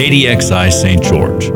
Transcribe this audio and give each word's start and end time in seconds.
KDXI 0.00 0.72
St. 0.72 1.02
George, 1.02 1.50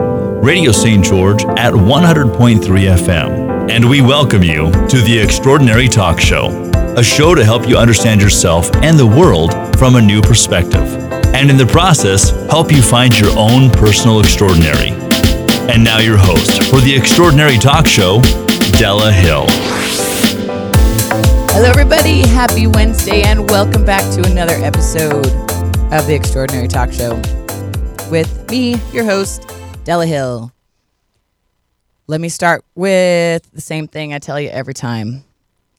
Radio 0.45 0.71
St. 0.71 1.03
George 1.03 1.47
at 1.57 1.73
100.3 1.73 2.61
FM. 2.61 3.71
And 3.71 3.89
we 3.89 4.03
welcome 4.03 4.43
you 4.43 4.71
to 4.71 5.01
the 5.01 5.19
Extraordinary 5.19 5.89
Talk 5.89 6.21
Show, 6.21 6.71
a 6.95 7.03
show 7.03 7.35
to 7.35 7.43
help 7.43 7.67
you 7.67 7.79
understand 7.79 8.21
yourself 8.21 8.71
and 8.83 8.99
the 8.99 9.07
world 9.07 9.55
from 9.79 9.97
a 9.97 10.01
new 10.03 10.21
perspective. 10.21 10.93
And 11.35 11.49
in 11.49 11.57
the 11.57 11.65
process, 11.65 12.33
help 12.51 12.71
you 12.71 12.83
find 12.83 13.19
your 13.19 13.31
own 13.35 13.71
personal 13.71 14.21
extraordinary. 14.21 14.91
And 15.73 15.83
now, 15.83 16.01
your 16.01 16.19
host 16.19 16.65
for 16.65 16.83
the 16.83 16.95
Extraordinary 16.95 17.57
Talk 17.57 17.87
Show, 17.87 18.21
Della 18.73 19.11
Hill. 19.11 19.47
Hello, 21.49 21.71
everybody. 21.71 22.21
Happy 22.29 22.67
Wednesday, 22.67 23.23
and 23.23 23.49
welcome 23.49 23.87
back 23.87 24.03
to 24.13 24.31
another 24.31 24.57
episode 24.57 25.29
of 25.95 26.07
the 26.07 26.15
Extraordinary 26.15 26.69
Talk 26.69 26.93
Show 26.93 27.23
with 28.15 28.49
me, 28.49 28.81
your 28.93 29.03
host, 29.03 29.45
Della 29.83 30.07
Hill. 30.07 30.53
Let 32.07 32.21
me 32.21 32.29
start 32.29 32.65
with 32.77 33.43
the 33.51 33.61
same 33.61 33.89
thing 33.89 34.15
I 34.15 34.21
tell 34.21 34.39
you 34.39 34.51
every 34.51 34.73
time. 34.73 35.25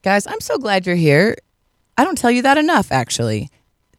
Guys, 0.02 0.28
I'm 0.28 0.42
so 0.42 0.58
glad 0.58 0.86
you're 0.86 0.98
here. 0.98 1.38
I 1.98 2.04
don't 2.04 2.18
tell 2.18 2.30
you 2.30 2.42
that 2.42 2.58
enough, 2.58 2.92
actually. 2.92 3.50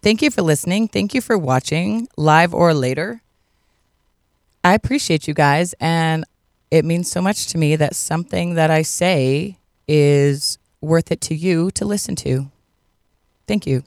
Thank 0.03 0.21
you 0.21 0.31
for 0.31 0.43
listening. 0.43 0.87
Thank 0.87 1.15
you 1.15 1.23
for 1.23 1.39
watching, 1.39 2.09
live 2.19 2.53
or 2.53 2.75
later. 2.75 3.23
I 4.63 4.75
appreciate 4.75 5.27
you 5.27 5.33
guys, 5.33 5.75
and 5.81 6.27
it 6.71 6.85
means 6.85 7.11
so 7.11 7.23
much 7.23 7.47
to 7.47 7.57
me 7.57 7.75
that 7.77 7.97
something 7.97 8.53
that 8.53 8.71
I 8.71 8.83
say 8.83 9.57
is 9.89 10.59
worth 10.83 11.11
it 11.11 11.23
to 11.23 11.35
you 11.35 11.71
to 11.71 11.87
listen 11.87 12.15
to. 12.17 12.51
Thank 13.47 13.67
you. 13.67 13.83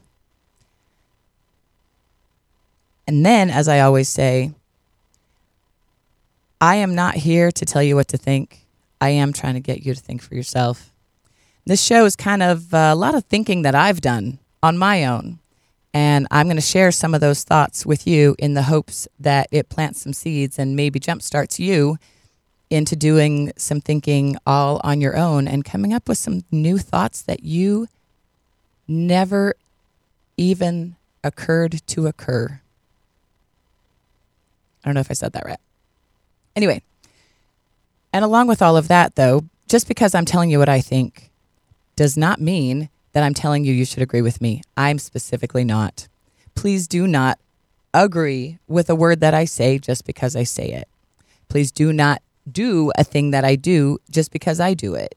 And 3.09 3.25
then, 3.25 3.49
as 3.49 3.67
I 3.67 3.79
always 3.79 4.07
say, 4.07 4.51
I 6.61 6.75
am 6.75 6.93
not 6.93 7.15
here 7.15 7.51
to 7.51 7.65
tell 7.65 7.81
you 7.81 7.95
what 7.95 8.07
to 8.09 8.17
think. 8.17 8.67
I 9.01 9.09
am 9.09 9.33
trying 9.33 9.55
to 9.55 9.59
get 9.59 9.83
you 9.83 9.95
to 9.95 9.99
think 9.99 10.21
for 10.21 10.35
yourself. 10.35 10.91
This 11.65 11.83
show 11.83 12.05
is 12.05 12.15
kind 12.15 12.43
of 12.43 12.71
uh, 12.71 12.91
a 12.93 12.95
lot 12.95 13.15
of 13.15 13.25
thinking 13.25 13.63
that 13.63 13.73
I've 13.73 13.99
done 13.99 14.37
on 14.61 14.77
my 14.77 15.05
own. 15.05 15.39
And 15.91 16.27
I'm 16.29 16.45
going 16.45 16.57
to 16.57 16.61
share 16.61 16.91
some 16.91 17.15
of 17.15 17.19
those 17.19 17.43
thoughts 17.43 17.83
with 17.83 18.05
you 18.05 18.35
in 18.37 18.53
the 18.53 18.69
hopes 18.69 19.07
that 19.19 19.47
it 19.51 19.69
plants 19.69 20.03
some 20.03 20.13
seeds 20.13 20.59
and 20.59 20.75
maybe 20.75 20.99
jumpstarts 20.99 21.57
you 21.57 21.97
into 22.69 22.95
doing 22.95 23.53
some 23.57 23.81
thinking 23.81 24.37
all 24.45 24.79
on 24.83 25.01
your 25.01 25.17
own 25.17 25.47
and 25.47 25.65
coming 25.65 25.95
up 25.95 26.07
with 26.07 26.19
some 26.19 26.43
new 26.51 26.77
thoughts 26.77 27.23
that 27.23 27.41
you 27.41 27.87
never 28.87 29.55
even 30.37 30.95
occurred 31.23 31.81
to 31.87 32.05
occur. 32.05 32.61
I 34.83 34.87
don't 34.87 34.95
know 34.95 35.01
if 35.01 35.11
I 35.11 35.13
said 35.13 35.33
that 35.33 35.45
right. 35.45 35.59
Anyway, 36.55 36.81
and 38.11 38.25
along 38.25 38.47
with 38.47 38.61
all 38.61 38.77
of 38.77 38.87
that, 38.87 39.15
though, 39.15 39.45
just 39.67 39.87
because 39.87 40.15
I'm 40.15 40.25
telling 40.25 40.49
you 40.49 40.59
what 40.59 40.69
I 40.69 40.81
think 40.81 41.29
does 41.95 42.17
not 42.17 42.41
mean 42.41 42.89
that 43.13 43.23
I'm 43.23 43.33
telling 43.33 43.65
you 43.65 43.73
you 43.73 43.85
should 43.85 44.01
agree 44.01 44.21
with 44.21 44.41
me. 44.41 44.61
I'm 44.77 44.99
specifically 44.99 45.63
not. 45.63 46.07
Please 46.55 46.87
do 46.87 47.07
not 47.07 47.39
agree 47.93 48.59
with 48.67 48.89
a 48.89 48.95
word 48.95 49.19
that 49.19 49.33
I 49.33 49.45
say 49.45 49.79
just 49.79 50.05
because 50.05 50.35
I 50.35 50.43
say 50.43 50.69
it. 50.69 50.87
Please 51.49 51.71
do 51.71 51.91
not 51.91 52.21
do 52.49 52.91
a 52.97 53.03
thing 53.03 53.31
that 53.31 53.43
I 53.43 53.55
do 53.55 53.97
just 54.09 54.31
because 54.31 54.59
I 54.59 54.73
do 54.73 54.95
it. 54.95 55.15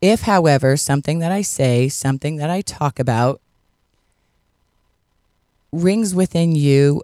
If, 0.00 0.22
however, 0.22 0.76
something 0.76 1.18
that 1.20 1.32
I 1.32 1.42
say, 1.42 1.88
something 1.88 2.36
that 2.36 2.50
I 2.50 2.60
talk 2.60 2.98
about, 2.98 3.40
rings 5.72 6.14
within 6.14 6.54
you 6.54 7.02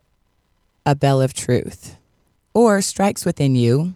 a 0.91 0.97
bell 0.97 1.23
of 1.23 1.33
truth 1.33 1.97
or 2.53 2.83
strikes 2.83 3.25
within 3.25 3.55
you 3.55 3.95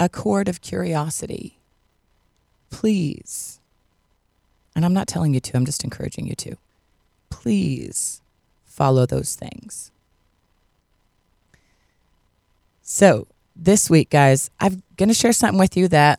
a 0.00 0.08
chord 0.08 0.48
of 0.48 0.60
curiosity, 0.60 1.60
please, 2.68 3.60
and 4.74 4.84
I'm 4.84 4.92
not 4.92 5.06
telling 5.06 5.34
you 5.34 5.40
to, 5.40 5.56
I'm 5.56 5.64
just 5.64 5.84
encouraging 5.84 6.26
you 6.26 6.34
to, 6.34 6.56
please 7.28 8.22
follow 8.64 9.06
those 9.06 9.36
things. 9.36 9.92
So, 12.82 13.28
this 13.54 13.88
week, 13.88 14.10
guys, 14.10 14.50
I'm 14.58 14.82
going 14.96 15.10
to 15.10 15.14
share 15.14 15.32
something 15.32 15.60
with 15.60 15.76
you 15.76 15.86
that 15.88 16.18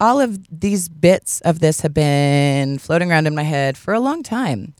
all 0.00 0.20
of 0.20 0.60
these 0.60 0.88
bits 0.88 1.42
of 1.42 1.58
this 1.58 1.82
have 1.82 1.92
been 1.92 2.78
floating 2.78 3.10
around 3.10 3.26
in 3.26 3.34
my 3.34 3.42
head 3.42 3.76
for 3.76 3.92
a 3.92 4.00
long 4.00 4.22
time. 4.22 4.72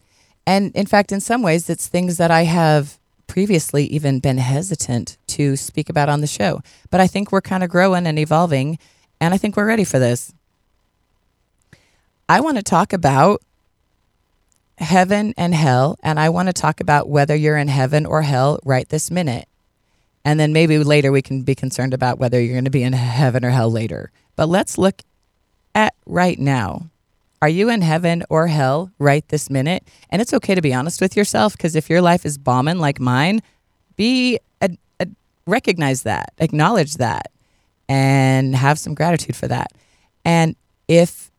And 0.46 0.74
in 0.74 0.86
fact, 0.86 1.12
in 1.12 1.20
some 1.20 1.42
ways, 1.42 1.68
it's 1.68 1.86
things 1.86 2.16
that 2.16 2.30
I 2.30 2.44
have 2.44 2.98
previously 3.32 3.84
even 3.86 4.18
been 4.18 4.36
hesitant 4.36 5.16
to 5.26 5.56
speak 5.56 5.88
about 5.88 6.10
on 6.10 6.20
the 6.20 6.26
show. 6.26 6.60
But 6.90 7.00
I 7.00 7.06
think 7.06 7.32
we're 7.32 7.40
kind 7.40 7.64
of 7.64 7.70
growing 7.70 8.06
and 8.06 8.18
evolving, 8.18 8.78
and 9.22 9.32
I 9.32 9.38
think 9.38 9.56
we're 9.56 9.66
ready 9.66 9.84
for 9.84 9.98
this. 9.98 10.34
I 12.28 12.40
want 12.40 12.58
to 12.58 12.62
talk 12.62 12.92
about 12.92 13.40
heaven 14.76 15.32
and 15.38 15.54
hell, 15.54 15.96
and 16.02 16.20
I 16.20 16.28
want 16.28 16.48
to 16.48 16.52
talk 16.52 16.78
about 16.78 17.08
whether 17.08 17.34
you're 17.34 17.56
in 17.56 17.68
heaven 17.68 18.04
or 18.04 18.20
hell 18.20 18.60
right 18.66 18.86
this 18.86 19.10
minute. 19.10 19.48
And 20.26 20.38
then 20.38 20.52
maybe 20.52 20.76
later 20.76 21.10
we 21.10 21.22
can 21.22 21.40
be 21.42 21.54
concerned 21.54 21.94
about 21.94 22.18
whether 22.18 22.38
you're 22.38 22.52
going 22.52 22.66
to 22.66 22.70
be 22.70 22.82
in 22.82 22.92
heaven 22.92 23.46
or 23.46 23.50
hell 23.50 23.70
later. 23.70 24.12
But 24.36 24.50
let's 24.50 24.76
look 24.76 25.00
at 25.74 25.94
right 26.04 26.38
now. 26.38 26.90
Are 27.42 27.48
you 27.48 27.70
in 27.70 27.82
heaven 27.82 28.22
or 28.30 28.46
hell 28.46 28.92
right 29.00 29.26
this 29.26 29.50
minute? 29.50 29.82
And 30.10 30.22
it's 30.22 30.32
okay 30.32 30.54
to 30.54 30.62
be 30.62 30.72
honest 30.72 31.00
with 31.00 31.16
yourself 31.16 31.56
because 31.56 31.74
if 31.74 31.90
your 31.90 32.00
life 32.00 32.24
is 32.24 32.38
bombing 32.38 32.78
like 32.78 33.00
mine, 33.00 33.42
be 33.96 34.38
a, 34.60 34.70
a, 35.00 35.08
recognize 35.44 36.04
that, 36.04 36.32
acknowledge 36.38 36.94
that, 36.94 37.32
and 37.88 38.54
have 38.54 38.78
some 38.78 38.94
gratitude 38.94 39.34
for 39.34 39.48
that. 39.48 39.72
And 40.24 40.54
if 40.86 41.32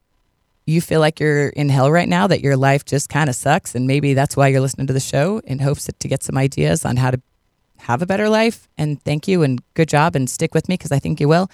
you 0.66 0.81
feel 0.81 1.00
like 1.00 1.22
you're 1.22 1.47
in 1.47 1.69
hell 1.69 1.90
right 1.90 2.09
now, 2.09 2.28
that 2.28 2.41
your 2.41 2.58
life 2.58 2.84
just 2.84 3.08
kind 3.08 3.30
of 3.30 3.35
sucks, 3.38 3.74
and 3.74 3.88
maybe 3.88 4.14
that's 4.14 4.35
why 4.35 4.50
you're 4.50 4.59
listening 4.59 4.88
to 4.88 4.94
the 4.94 5.00
show 5.00 5.40
in 5.46 5.59
hopes 5.59 5.90
to 5.97 6.08
get 6.09 6.22
some 6.22 6.38
ideas 6.38 6.84
on 6.84 6.97
how 6.97 7.12
to 7.12 7.22
have 7.78 8.02
a 8.02 8.06
better 8.06 8.28
life. 8.28 8.68
And 8.78 9.02
thank 9.03 9.30
you 9.30 9.41
and 9.41 9.62
good 9.74 9.88
job 9.88 10.18
and 10.18 10.30
stick 10.30 10.53
with 10.53 10.68
me 10.68 10.75
because 10.75 10.91
I 10.91 11.00
think 11.00 11.22
you 11.22 11.30
will. 11.30 11.50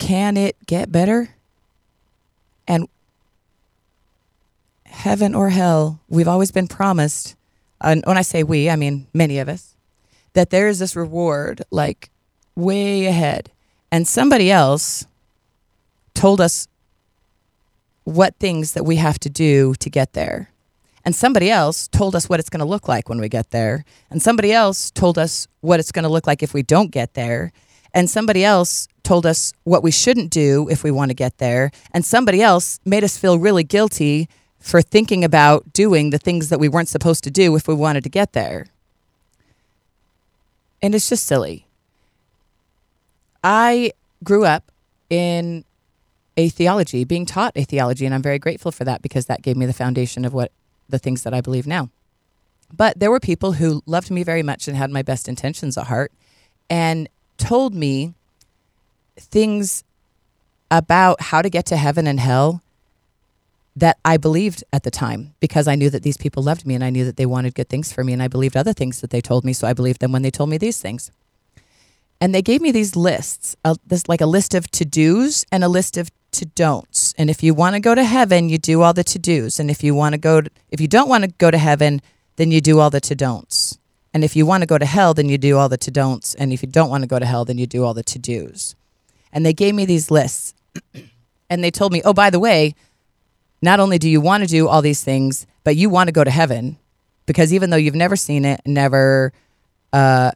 Can 0.00 0.36
it 0.36 0.56
get 0.66 0.90
better? 0.90 1.28
And 2.66 2.88
heaven 4.86 5.34
or 5.34 5.50
hell, 5.50 6.00
we've 6.08 6.26
always 6.26 6.50
been 6.50 6.66
promised, 6.66 7.36
and 7.80 8.02
when 8.04 8.18
I 8.18 8.22
say 8.22 8.42
we, 8.42 8.68
I 8.68 8.74
mean 8.74 9.06
many 9.14 9.38
of 9.38 9.48
us, 9.48 9.76
that 10.32 10.50
there 10.50 10.66
is 10.66 10.80
this 10.80 10.96
reward 10.96 11.62
like 11.70 12.10
way 12.56 13.06
ahead. 13.06 13.52
And 13.92 14.08
somebody 14.08 14.50
else 14.50 15.06
told 16.14 16.40
us 16.40 16.66
what 18.04 18.34
things 18.36 18.72
that 18.72 18.84
we 18.84 18.96
have 18.96 19.18
to 19.20 19.30
do 19.30 19.74
to 19.74 19.90
get 19.90 20.12
there. 20.14 20.50
And 21.04 21.14
somebody 21.14 21.50
else 21.50 21.88
told 21.88 22.14
us 22.14 22.28
what 22.28 22.40
it's 22.40 22.50
going 22.50 22.60
to 22.60 22.66
look 22.66 22.88
like 22.88 23.08
when 23.08 23.20
we 23.20 23.28
get 23.28 23.50
there. 23.50 23.84
And 24.10 24.22
somebody 24.22 24.52
else 24.52 24.90
told 24.90 25.18
us 25.18 25.48
what 25.60 25.80
it's 25.80 25.92
going 25.92 26.02
to 26.04 26.08
look 26.10 26.26
like 26.26 26.42
if 26.42 26.52
we 26.52 26.62
don't 26.62 26.90
get 26.90 27.14
there. 27.14 27.52
And 27.92 28.08
somebody 28.08 28.44
else 28.44 28.88
told 29.02 29.26
us 29.26 29.52
what 29.64 29.82
we 29.82 29.90
shouldn't 29.90 30.30
do 30.30 30.68
if 30.70 30.84
we 30.84 30.90
want 30.90 31.10
to 31.10 31.14
get 31.14 31.38
there. 31.38 31.70
And 31.92 32.04
somebody 32.04 32.42
else 32.42 32.80
made 32.84 33.04
us 33.04 33.18
feel 33.18 33.38
really 33.38 33.64
guilty 33.64 34.28
for 34.58 34.82
thinking 34.82 35.24
about 35.24 35.72
doing 35.72 36.10
the 36.10 36.18
things 36.18 36.48
that 36.50 36.60
we 36.60 36.68
weren't 36.68 36.88
supposed 36.88 37.24
to 37.24 37.30
do 37.30 37.56
if 37.56 37.66
we 37.66 37.74
wanted 37.74 38.04
to 38.04 38.10
get 38.10 38.32
there. 38.32 38.66
And 40.82 40.94
it's 40.94 41.08
just 41.08 41.26
silly. 41.26 41.66
I 43.42 43.92
grew 44.22 44.44
up 44.44 44.70
in 45.08 45.64
a 46.36 46.48
theology, 46.48 47.04
being 47.04 47.26
taught 47.26 47.52
a 47.56 47.64
theology, 47.64 48.06
and 48.06 48.14
I'm 48.14 48.22
very 48.22 48.38
grateful 48.38 48.70
for 48.70 48.84
that 48.84 49.02
because 49.02 49.26
that 49.26 49.42
gave 49.42 49.56
me 49.56 49.66
the 49.66 49.72
foundation 49.72 50.24
of 50.24 50.32
what 50.32 50.52
the 50.88 50.98
things 50.98 51.22
that 51.22 51.34
I 51.34 51.40
believe 51.40 51.66
now. 51.66 51.90
But 52.72 52.98
there 52.98 53.10
were 53.10 53.20
people 53.20 53.52
who 53.52 53.82
loved 53.86 54.10
me 54.10 54.22
very 54.22 54.42
much 54.42 54.68
and 54.68 54.76
had 54.76 54.90
my 54.90 55.02
best 55.02 55.28
intentions 55.28 55.76
at 55.76 55.88
heart 55.88 56.12
and 56.68 57.08
told 57.40 57.74
me 57.74 58.14
things 59.16 59.82
about 60.70 61.20
how 61.20 61.42
to 61.42 61.50
get 61.50 61.66
to 61.66 61.76
heaven 61.76 62.06
and 62.06 62.20
hell 62.20 62.62
that 63.74 63.98
I 64.04 64.16
believed 64.16 64.62
at 64.72 64.82
the 64.82 64.90
time 64.90 65.34
because 65.40 65.66
I 65.66 65.74
knew 65.74 65.90
that 65.90 66.02
these 66.02 66.16
people 66.16 66.42
loved 66.42 66.66
me 66.66 66.74
and 66.74 66.84
I 66.84 66.90
knew 66.90 67.04
that 67.04 67.16
they 67.16 67.26
wanted 67.26 67.54
good 67.54 67.68
things 67.68 67.92
for 67.92 68.04
me 68.04 68.12
and 68.12 68.22
I 68.22 68.28
believed 68.28 68.56
other 68.56 68.72
things 68.72 69.00
that 69.00 69.10
they 69.10 69.20
told 69.20 69.44
me 69.44 69.52
so 69.52 69.66
I 69.66 69.72
believed 69.72 70.00
them 70.00 70.12
when 70.12 70.22
they 70.22 70.30
told 70.30 70.50
me 70.50 70.58
these 70.58 70.80
things. 70.80 71.10
And 72.20 72.34
they 72.34 72.42
gave 72.42 72.60
me 72.60 72.70
these 72.70 72.94
lists, 72.94 73.56
a, 73.64 73.76
this 73.86 74.08
like 74.08 74.20
a 74.20 74.26
list 74.26 74.54
of 74.54 74.70
to-dos 74.70 75.46
and 75.50 75.64
a 75.64 75.68
list 75.68 75.96
of 75.96 76.10
to 76.32 76.44
don'ts. 76.44 77.14
And 77.18 77.30
if 77.30 77.42
you 77.42 77.54
want 77.54 77.74
to 77.74 77.80
go 77.80 77.94
to 77.94 78.04
heaven, 78.04 78.48
you 78.48 78.58
do 78.58 78.82
all 78.82 78.92
the 78.92 79.04
to 79.04 79.18
dos. 79.18 79.58
And 79.58 79.70
if 79.70 79.82
you 79.82 79.94
want 79.94 80.12
to 80.12 80.18
go, 80.18 80.42
if 80.70 80.80
you 80.80 80.88
don't 80.88 81.08
want 81.08 81.24
to 81.24 81.30
go 81.38 81.50
to 81.50 81.58
heaven, 81.58 82.00
then 82.36 82.50
you 82.50 82.60
do 82.60 82.78
all 82.78 82.90
the 82.90 83.00
to 83.00 83.14
don'ts. 83.14 83.69
And 84.12 84.24
if 84.24 84.34
you 84.34 84.44
want 84.44 84.62
to 84.62 84.66
go 84.66 84.78
to 84.78 84.86
hell, 84.86 85.14
then 85.14 85.28
you 85.28 85.38
do 85.38 85.56
all 85.56 85.68
the 85.68 85.76
to 85.78 85.90
don'ts. 85.90 86.34
And 86.34 86.52
if 86.52 86.62
you 86.62 86.68
don't 86.68 86.90
want 86.90 87.02
to 87.02 87.08
go 87.08 87.18
to 87.18 87.26
hell, 87.26 87.44
then 87.44 87.58
you 87.58 87.66
do 87.66 87.84
all 87.84 87.94
the 87.94 88.02
to 88.02 88.18
dos. 88.18 88.74
And 89.32 89.46
they 89.46 89.52
gave 89.52 89.74
me 89.74 89.84
these 89.84 90.10
lists. 90.10 90.54
and 91.50 91.62
they 91.62 91.70
told 91.70 91.92
me, 91.92 92.02
oh, 92.04 92.12
by 92.12 92.30
the 92.30 92.40
way, 92.40 92.74
not 93.62 93.78
only 93.78 93.98
do 93.98 94.08
you 94.08 94.20
want 94.20 94.42
to 94.42 94.48
do 94.48 94.66
all 94.66 94.82
these 94.82 95.04
things, 95.04 95.46
but 95.64 95.76
you 95.76 95.90
want 95.90 96.08
to 96.08 96.12
go 96.12 96.24
to 96.24 96.30
heaven 96.30 96.78
because 97.26 97.54
even 97.54 97.70
though 97.70 97.76
you've 97.76 97.94
never 97.94 98.16
seen 98.16 98.44
it, 98.44 98.60
never 98.66 99.32
uh, 99.92 100.32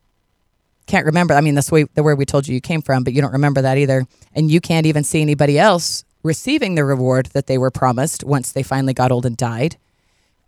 can't 0.86 1.06
remember. 1.06 1.34
I 1.34 1.40
mean, 1.40 1.54
that's 1.54 1.70
the, 1.70 1.86
way, 2.02 2.14
we 2.14 2.24
told 2.24 2.46
you 2.46 2.54
you 2.54 2.60
came 2.60 2.82
from, 2.82 3.04
but 3.04 3.12
you 3.12 3.22
don't 3.22 3.32
remember 3.32 3.62
that 3.62 3.78
either. 3.78 4.06
And 4.34 4.50
you 4.50 4.60
can't 4.60 4.86
even 4.86 5.02
see 5.02 5.20
anybody 5.20 5.58
else 5.58 6.04
receiving 6.22 6.74
the 6.74 6.84
reward 6.84 7.26
that 7.26 7.46
they 7.46 7.58
were 7.58 7.70
promised 7.70 8.24
once 8.24 8.52
they 8.52 8.62
finally 8.62 8.94
got 8.94 9.10
old 9.10 9.26
and 9.26 9.36
died. 9.36 9.76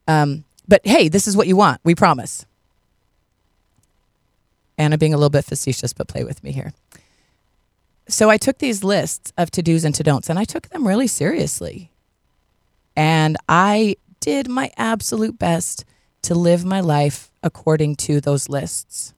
Um, 0.07 0.45
but 0.69 0.83
hey, 0.85 1.09
this 1.09 1.27
is 1.27 1.37
what 1.37 1.47
you 1.47 1.57
want. 1.57 1.81
We 1.85 1.95
promise. 1.95 2.47
Anna 4.79 4.99
being 4.99 5.15
a 5.15 5.17
little 5.17 5.31
bit 5.31 5.45
facetious, 5.45 5.93
but 5.93 6.09
play 6.09 6.25
with 6.25 6.43
me 6.45 6.53
here. 6.53 6.73
So 8.09 8.31
I 8.31 8.37
took 8.37 8.59
these 8.59 8.85
lists 8.85 9.33
of 9.37 9.51
to 9.53 9.63
dos 9.63 9.85
and 9.85 9.95
to 9.95 10.03
don'ts, 10.03 10.31
and 10.31 10.39
I 10.39 10.45
took 10.45 10.69
them 10.69 10.87
really 10.87 11.07
seriously. 11.07 11.91
And 12.95 13.37
I 13.49 13.97
did 14.21 14.49
my 14.49 14.71
absolute 14.77 15.39
best 15.39 15.85
to 16.23 16.35
live 16.35 16.65
my 16.65 16.81
life 16.81 17.31
according 17.43 17.97
to 17.97 18.21
those 18.21 18.49
lists. 18.49 19.15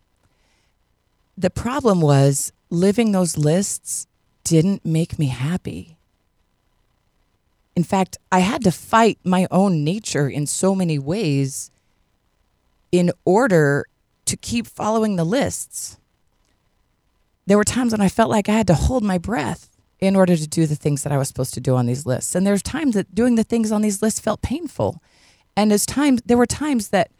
The 1.36 1.50
problem 1.50 2.00
was 2.00 2.52
living 2.70 3.12
those 3.12 3.38
lists 3.38 4.06
didn't 4.44 4.84
make 4.84 5.18
me 5.18 5.26
happy. 5.26 5.96
In 7.76 7.84
fact, 7.84 8.18
I 8.32 8.40
had 8.40 8.64
to 8.64 8.72
fight 8.72 9.18
my 9.22 9.46
own 9.50 9.84
nature 9.84 10.28
in 10.28 10.46
so 10.46 10.74
many 10.74 10.98
ways 10.98 11.70
in 12.90 13.12
order 13.24 13.86
to 14.28 14.36
keep 14.36 14.66
following 14.66 15.16
the 15.16 15.24
lists. 15.24 15.98
There 17.46 17.56
were 17.56 17.64
times 17.64 17.92
when 17.92 18.00
I 18.00 18.08
felt 18.08 18.30
like 18.30 18.48
I 18.48 18.52
had 18.52 18.66
to 18.68 18.74
hold 18.74 19.02
my 19.02 19.18
breath 19.18 19.70
in 20.00 20.14
order 20.14 20.36
to 20.36 20.46
do 20.46 20.66
the 20.66 20.76
things 20.76 21.02
that 21.02 21.12
I 21.12 21.18
was 21.18 21.28
supposed 21.28 21.54
to 21.54 21.60
do 21.60 21.74
on 21.74 21.86
these 21.86 22.06
lists. 22.06 22.34
And 22.34 22.46
there's 22.46 22.62
times 22.62 22.94
that 22.94 23.14
doing 23.14 23.34
the 23.34 23.44
things 23.44 23.72
on 23.72 23.82
these 23.82 24.02
lists 24.02 24.20
felt 24.20 24.42
painful. 24.42 25.02
And 25.56 25.72
as 25.72 25.86
times 25.86 26.22
there 26.24 26.36
were 26.36 26.46
times 26.46 26.88
that 26.88 27.10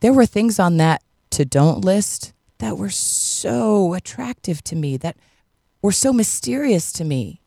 there 0.00 0.12
were 0.12 0.26
things 0.26 0.58
on 0.58 0.78
that 0.78 1.02
to 1.30 1.44
don't 1.44 1.84
list 1.84 2.32
that 2.58 2.76
were 2.76 2.90
so 2.90 3.94
attractive 3.94 4.62
to 4.64 4.76
me, 4.76 4.96
that 4.96 5.16
were 5.82 5.92
so 5.92 6.12
mysterious 6.12 6.92
to 6.92 7.04
me, 7.04 7.40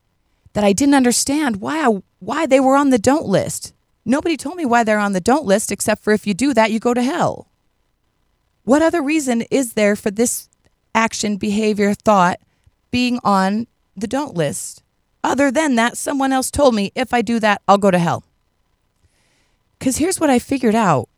that 0.54 0.64
I 0.64 0.74
didn't 0.74 0.96
understand 0.96 1.58
why 1.58 1.86
I, 1.86 2.02
why 2.20 2.46
they 2.46 2.60
were 2.60 2.76
on 2.76 2.92
the 2.92 3.00
don't 3.00 3.26
list. 3.26 3.74
Nobody 4.06 4.38
told 4.38 4.56
me 4.56 4.66
why 4.66 4.84
they're 4.84 5.00
on 5.00 5.14
the 5.14 5.20
don't 5.20 5.46
list 5.46 5.72
except 5.72 6.04
for 6.04 6.14
if 6.14 6.26
you 6.26 6.34
do 6.34 6.54
that, 6.54 6.72
you 6.72 6.80
go 6.80 6.94
to 6.94 7.04
hell. 7.04 7.50
What 8.63 8.81
other 8.81 9.02
reason 9.02 9.42
is 9.50 9.74
there 9.74 9.96
for 9.96 10.12
this 10.12 10.50
action, 10.94 11.38
behavior, 11.38 11.94
thought 11.94 12.40
being 12.92 13.19
on 13.24 13.68
the 13.96 14.08
don't 14.08 14.36
list? 14.36 14.84
Other 15.24 15.52
than 15.52 15.75
that, 15.75 15.98
someone 15.98 16.31
else 16.31 16.52
told 16.52 16.75
me 16.75 16.92
if 16.96 17.13
I 17.13 17.22
do 17.22 17.40
that, 17.40 17.62
I'll 17.68 17.78
go 17.78 17.92
to 17.92 18.00
hell. 18.00 18.24
Because 19.78 19.98
here's 19.98 20.19
what 20.19 20.30
I 20.30 20.40
figured 20.40 20.75
out 20.75 21.10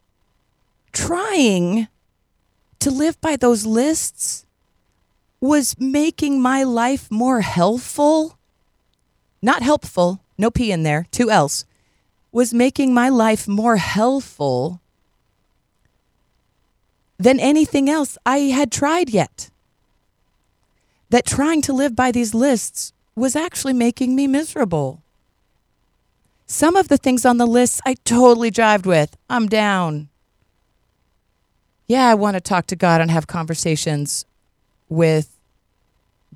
trying 0.92 1.88
to 2.80 2.92
live 2.92 3.20
by 3.20 3.36
those 3.36 3.66
lists 3.66 4.46
was 5.42 5.78
making 5.80 6.42
my 6.42 6.64
life 6.64 7.12
more 7.12 7.42
helpful. 7.42 8.38
Not 9.42 9.62
helpful, 9.62 10.22
no 10.38 10.50
P 10.50 10.72
in 10.72 10.84
there, 10.84 11.06
two 11.12 11.30
L's, 11.30 11.66
was 12.32 12.54
making 12.54 12.94
my 12.94 13.10
life 13.10 13.48
more 13.48 13.76
helpful 13.78 14.80
than 17.24 17.40
anything 17.40 17.90
else 17.90 18.18
I 18.26 18.38
had 18.52 18.70
tried 18.70 19.10
yet. 19.10 19.50
That 21.10 21.26
trying 21.26 21.62
to 21.64 21.74
live 21.74 21.96
by 21.96 22.12
these 22.12 22.34
lists 22.34 22.92
was 23.16 23.36
actually 23.36 23.74
making 23.74 24.14
me 24.14 24.28
miserable. 24.28 25.02
Some 26.46 26.76
of 26.76 26.90
the 26.90 26.98
things 26.98 27.26
on 27.26 27.38
the 27.38 27.46
list 27.48 27.80
I 27.86 27.96
totally 28.04 28.52
jived 28.52 28.86
with. 28.86 29.16
I'm 29.30 29.48
down. 29.48 30.10
Yeah, 31.88 32.10
I 32.10 32.16
want 32.16 32.36
to 32.36 32.42
talk 32.42 32.68
to 32.68 32.76
God 32.76 33.00
and 33.00 33.10
have 33.10 33.26
conversations 33.26 34.26
with 34.90 35.38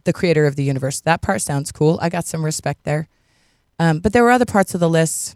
the 0.05 0.13
creator 0.13 0.45
of 0.45 0.55
the 0.55 0.63
universe. 0.63 1.01
That 1.01 1.21
part 1.21 1.41
sounds 1.41 1.73
cool. 1.73 1.99
I 2.01 2.07
got 2.07 2.23
some 2.23 2.45
respect 2.45 2.85
there. 2.85 3.09
Um, 3.77 3.99
but 3.99 4.13
there 4.13 4.23
were 4.23 4.31
other 4.31 4.45
parts 4.45 4.73
of 4.73 4.79
the 4.79 4.89
list 4.89 5.35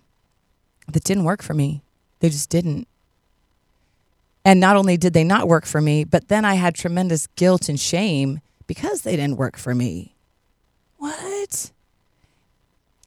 that 0.87 1.03
didn't 1.03 1.25
work 1.25 1.43
for 1.43 1.53
me. 1.53 1.83
They 2.19 2.29
just 2.29 2.49
didn't. 2.49 2.87
And 4.43 4.59
not 4.59 4.75
only 4.75 4.97
did 4.97 5.13
they 5.13 5.23
not 5.23 5.47
work 5.47 5.65
for 5.65 5.81
me, 5.81 6.03
but 6.03 6.27
then 6.27 6.45
I 6.45 6.55
had 6.55 6.73
tremendous 6.73 7.27
guilt 7.35 7.69
and 7.69 7.79
shame 7.79 8.41
because 8.65 9.01
they 9.01 9.15
didn't 9.15 9.37
work 9.37 9.57
for 9.57 9.75
me. 9.75 10.15
What? 10.97 11.71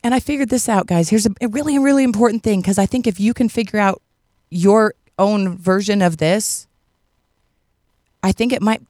And 0.03 0.13
I 0.13 0.19
figured 0.19 0.49
this 0.49 0.69
out, 0.69 0.87
guys. 0.87 1.09
Here's 1.09 1.25
a, 1.25 1.47
really, 1.49 1.79
really 1.79 2.03
important 2.03 2.43
thing 2.43 2.61
because 2.61 2.77
I 2.77 2.85
think 2.85 3.07
if 3.07 3.19
you 3.19 3.33
can 3.33 3.49
figure 3.49 3.79
out 3.79 4.01
your 4.49 4.93
own 5.17 5.57
version 5.57 6.01
of 6.01 6.17
this, 6.17 6.67
I 8.21 8.31
think 8.31 8.53
it 8.53 8.61
might 8.61 8.81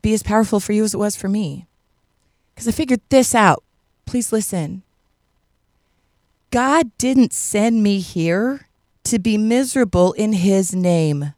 be 0.00 0.14
as 0.14 0.22
powerful 0.22 0.60
for 0.60 0.72
you 0.72 0.84
as 0.84 0.94
it 0.94 0.98
was 0.98 1.16
for 1.16 1.28
me. 1.28 1.66
Because 2.54 2.68
I 2.68 2.72
figured 2.72 3.00
this 3.08 3.34
out. 3.34 3.62
Please 4.06 4.32
listen. 4.32 4.82
God 6.50 6.90
didn't 6.98 7.32
send 7.32 7.82
me 7.82 8.00
here 8.00 8.68
to 9.04 9.18
be 9.18 9.36
miserable 9.36 10.12
in 10.14 10.32
His 10.32 10.74
name. 10.74 11.34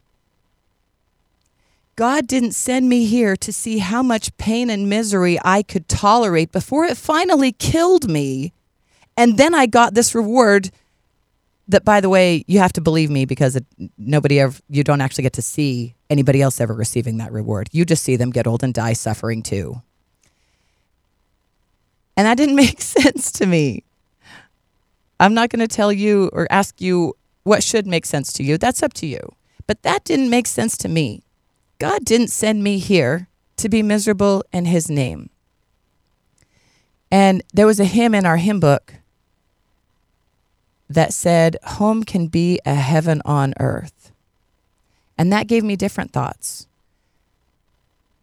God 2.01 2.25
didn't 2.25 2.53
send 2.53 2.89
me 2.89 3.05
here 3.05 3.35
to 3.35 3.53
see 3.53 3.77
how 3.77 4.01
much 4.01 4.35
pain 4.37 4.71
and 4.71 4.89
misery 4.89 5.37
I 5.45 5.61
could 5.61 5.87
tolerate 5.87 6.51
before 6.51 6.85
it 6.85 6.97
finally 6.97 7.51
killed 7.51 8.09
me. 8.09 8.53
And 9.15 9.37
then 9.37 9.53
I 9.53 9.67
got 9.67 9.93
this 9.93 10.15
reward 10.15 10.71
that, 11.67 11.85
by 11.85 12.01
the 12.01 12.09
way, 12.09 12.43
you 12.47 12.57
have 12.57 12.73
to 12.73 12.81
believe 12.81 13.11
me 13.11 13.25
because 13.25 13.55
it, 13.55 13.65
nobody 13.99 14.39
ever, 14.39 14.59
you 14.67 14.83
don't 14.83 14.99
actually 14.99 15.21
get 15.21 15.33
to 15.33 15.43
see 15.43 15.93
anybody 16.09 16.41
else 16.41 16.59
ever 16.59 16.73
receiving 16.73 17.19
that 17.19 17.31
reward. 17.31 17.69
You 17.71 17.85
just 17.85 18.01
see 18.01 18.15
them 18.15 18.31
get 18.31 18.47
old 18.47 18.63
and 18.63 18.73
die 18.73 18.93
suffering 18.93 19.43
too. 19.43 19.83
And 22.17 22.25
that 22.25 22.35
didn't 22.35 22.55
make 22.65 22.81
sense 22.81 23.31
to 23.33 23.45
me. 23.45 23.83
I'm 25.19 25.35
not 25.35 25.51
going 25.51 25.59
to 25.59 25.67
tell 25.67 25.93
you 25.93 26.31
or 26.33 26.47
ask 26.49 26.81
you 26.81 27.15
what 27.43 27.61
should 27.61 27.85
make 27.85 28.07
sense 28.07 28.33
to 28.33 28.43
you. 28.43 28.57
That's 28.57 28.81
up 28.81 28.93
to 28.93 29.05
you. 29.05 29.19
But 29.67 29.83
that 29.83 30.03
didn't 30.03 30.31
make 30.31 30.47
sense 30.47 30.77
to 30.77 30.89
me. 30.89 31.21
God 31.81 32.05
didn't 32.05 32.27
send 32.27 32.63
me 32.63 32.77
here 32.77 33.27
to 33.57 33.67
be 33.67 33.81
miserable 33.81 34.43
in 34.53 34.65
his 34.65 34.87
name. 34.87 35.31
And 37.09 37.41
there 37.55 37.65
was 37.65 37.79
a 37.79 37.85
hymn 37.85 38.13
in 38.13 38.23
our 38.23 38.37
hymn 38.37 38.59
book 38.59 38.93
that 40.87 41.11
said, 41.11 41.57
Home 41.63 42.03
can 42.03 42.27
be 42.27 42.59
a 42.67 42.75
heaven 42.75 43.19
on 43.25 43.55
earth. 43.59 44.11
And 45.17 45.33
that 45.33 45.47
gave 45.47 45.63
me 45.63 45.75
different 45.75 46.13
thoughts 46.13 46.67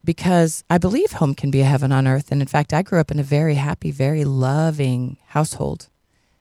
because 0.04 0.62
I 0.70 0.78
believe 0.78 1.10
home 1.10 1.34
can 1.34 1.50
be 1.50 1.62
a 1.62 1.64
heaven 1.64 1.90
on 1.90 2.06
earth. 2.06 2.30
And 2.30 2.40
in 2.40 2.46
fact, 2.46 2.72
I 2.72 2.82
grew 2.82 3.00
up 3.00 3.10
in 3.10 3.18
a 3.18 3.24
very 3.24 3.56
happy, 3.56 3.90
very 3.90 4.24
loving 4.24 5.16
household 5.30 5.88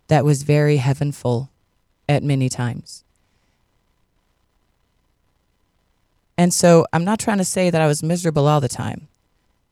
that 0.08 0.24
was 0.24 0.44
very 0.44 0.77
heavenful 0.77 1.50
at 2.08 2.22
many 2.22 2.48
times. 2.48 3.03
And 6.38 6.53
so 6.53 6.86
I'm 6.94 7.03
not 7.03 7.20
trying 7.20 7.39
to 7.39 7.46
say 7.46 7.70
that 7.70 7.82
I 7.82 7.88
was 7.88 8.03
miserable 8.03 8.48
all 8.48 8.62
the 8.62 8.67
time 8.67 9.08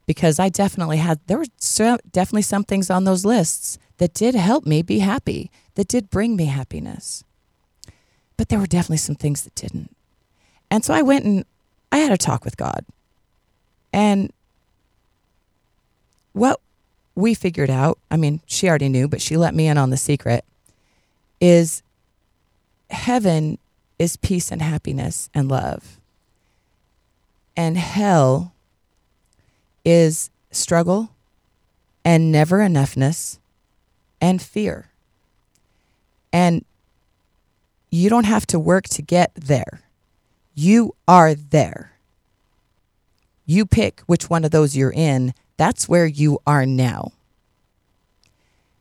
because 0.06 0.40
I 0.40 0.50
definitely 0.50 0.98
had, 0.98 1.20
there 1.28 1.38
were 1.38 1.46
so, 1.58 1.98
definitely 2.12 2.42
some 2.42 2.64
things 2.64 2.90
on 2.90 3.04
those 3.04 3.26
lists 3.26 3.78
that 3.98 4.14
did 4.14 4.36
help 4.36 4.66
me 4.66 4.82
be 4.82 5.00
happy, 5.00 5.52
that 5.76 5.88
did 5.88 6.10
bring 6.10 6.36
me 6.36 6.46
happiness. 6.46 7.24
But 8.38 8.50
there 8.50 8.60
were 8.60 8.66
definitely 8.66 8.98
some 8.98 9.16
things 9.16 9.44
that 9.44 9.56
didn't. 9.56 9.96
And 10.70 10.84
so 10.84 10.94
I 10.94 11.02
went 11.02 11.26
and 11.26 11.46
I 11.92 12.00
had 12.00 12.12
a 12.12 12.18
talk 12.18 12.44
with 12.44 12.58
God. 12.58 12.84
And 13.94 14.34
what 16.34 16.60
we 17.16 17.34
figured 17.34 17.70
out, 17.70 17.98
I 18.12 18.18
mean, 18.18 18.42
she 18.46 18.68
already 18.68 18.90
knew, 18.90 19.08
but 19.08 19.22
she 19.22 19.38
let 19.38 19.56
me 19.56 19.68
in 19.68 19.78
on 19.78 19.90
the 19.90 19.98
secret, 19.98 20.44
is 21.40 21.82
heaven 22.90 23.58
is 23.98 24.18
peace 24.18 24.52
and 24.52 24.62
happiness 24.62 25.30
and 25.34 25.48
love. 25.48 25.98
And 27.58 27.78
hell 27.78 28.54
is 29.84 30.30
struggle 30.52 31.12
and 32.04 32.32
never 32.32 32.60
enoughness 32.60 33.38
and 34.22 34.42
fear. 34.42 34.90
And 36.34 36.66
you 37.90 38.10
don't 38.10 38.26
have 38.26 38.46
to 38.48 38.60
work 38.60 38.86
to 38.90 39.02
get 39.02 39.34
there. 39.36 39.82
You 40.54 40.96
are 41.08 41.34
there. 41.34 41.94
You 43.46 43.66
pick 43.66 44.02
which 44.02 44.30
one 44.30 44.44
of 44.44 44.52
those 44.52 44.76
you're 44.76 44.92
in. 44.92 45.34
That's 45.58 45.88
where 45.88 46.06
you 46.06 46.40
are 46.46 46.66
now. 46.66 47.14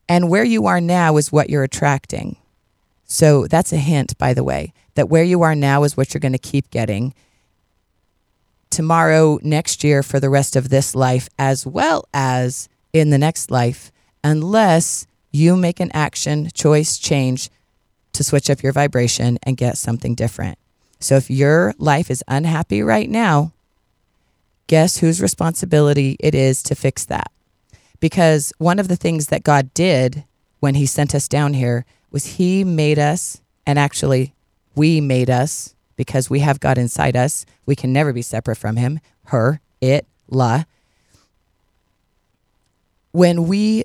And 0.08 0.28
where 0.28 0.44
you 0.44 0.66
are 0.66 0.80
now 0.80 1.16
is 1.16 1.32
what 1.32 1.48
you're 1.48 1.62
attracting. 1.62 2.36
So 3.04 3.46
that's 3.46 3.72
a 3.72 3.78
hint, 3.78 4.18
by 4.18 4.34
the 4.34 4.44
way, 4.44 4.72
that 4.94 5.08
where 5.08 5.24
you 5.24 5.42
are 5.42 5.54
now 5.54 5.84
is 5.84 5.96
what 5.96 6.12
you're 6.12 6.20
going 6.20 6.32
to 6.32 6.38
keep 6.38 6.70
getting 6.70 7.14
tomorrow, 8.74 9.38
next 9.42 9.84
year, 9.84 10.02
for 10.02 10.18
the 10.18 10.28
rest 10.28 10.56
of 10.56 10.68
this 10.68 10.94
life, 10.94 11.28
as 11.38 11.64
well 11.64 12.08
as 12.12 12.68
in 12.92 13.10
the 13.10 13.18
next 13.18 13.50
life, 13.50 13.92
unless 14.24 15.06
you 15.30 15.56
make 15.56 15.78
an 15.78 15.92
action, 15.94 16.50
choice, 16.52 16.98
change 16.98 17.50
to 18.12 18.24
switch 18.24 18.50
up 18.50 18.62
your 18.62 18.72
vibration 18.72 19.38
and 19.44 19.56
get 19.56 19.78
something 19.78 20.14
different. 20.14 20.58
So 20.98 21.16
if 21.16 21.30
your 21.30 21.74
life 21.78 22.10
is 22.10 22.24
unhappy 22.26 22.82
right 22.82 23.08
now, 23.08 23.52
guess 24.66 24.98
whose 24.98 25.22
responsibility 25.22 26.16
it 26.18 26.34
is 26.34 26.62
to 26.64 26.74
fix 26.74 27.04
that? 27.06 27.30
Because 28.00 28.52
one 28.58 28.78
of 28.78 28.88
the 28.88 28.96
things 28.96 29.28
that 29.28 29.44
God 29.44 29.72
did 29.72 30.24
when 30.60 30.74
He 30.74 30.86
sent 30.86 31.14
us 31.14 31.28
down 31.28 31.54
here 31.54 31.84
was 32.10 32.36
He 32.36 32.64
made 32.64 32.98
us, 32.98 33.40
and 33.66 33.78
actually, 33.78 34.34
we 34.74 35.00
made 35.00 35.30
us 35.30 35.73
because 35.96 36.30
we 36.30 36.40
have 36.40 36.60
God 36.60 36.78
inside 36.78 37.16
us. 37.16 37.46
We 37.66 37.76
can 37.76 37.92
never 37.92 38.12
be 38.12 38.22
separate 38.22 38.56
from 38.56 38.76
Him, 38.76 39.00
her, 39.26 39.60
it, 39.80 40.06
la. 40.28 40.64
When 43.12 43.46
we 43.46 43.84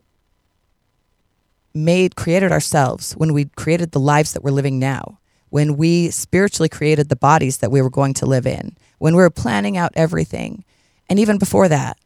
made, 1.73 2.15
created 2.15 2.51
ourselves, 2.51 3.13
when 3.13 3.33
we 3.33 3.45
created 3.55 3.91
the 3.91 3.99
lives 3.99 4.33
that 4.33 4.43
we're 4.43 4.51
living 4.51 4.79
now, 4.79 5.19
when 5.49 5.77
we 5.77 6.09
spiritually 6.09 6.69
created 6.69 7.09
the 7.09 7.15
bodies 7.15 7.57
that 7.57 7.71
we 7.71 7.81
were 7.81 7.89
going 7.89 8.13
to 8.15 8.25
live 8.25 8.45
in, 8.45 8.75
when 8.99 9.15
we 9.15 9.21
were 9.21 9.29
planning 9.29 9.77
out 9.77 9.91
everything, 9.95 10.63
and 11.09 11.19
even 11.19 11.37
before 11.37 11.67
that, 11.67 11.97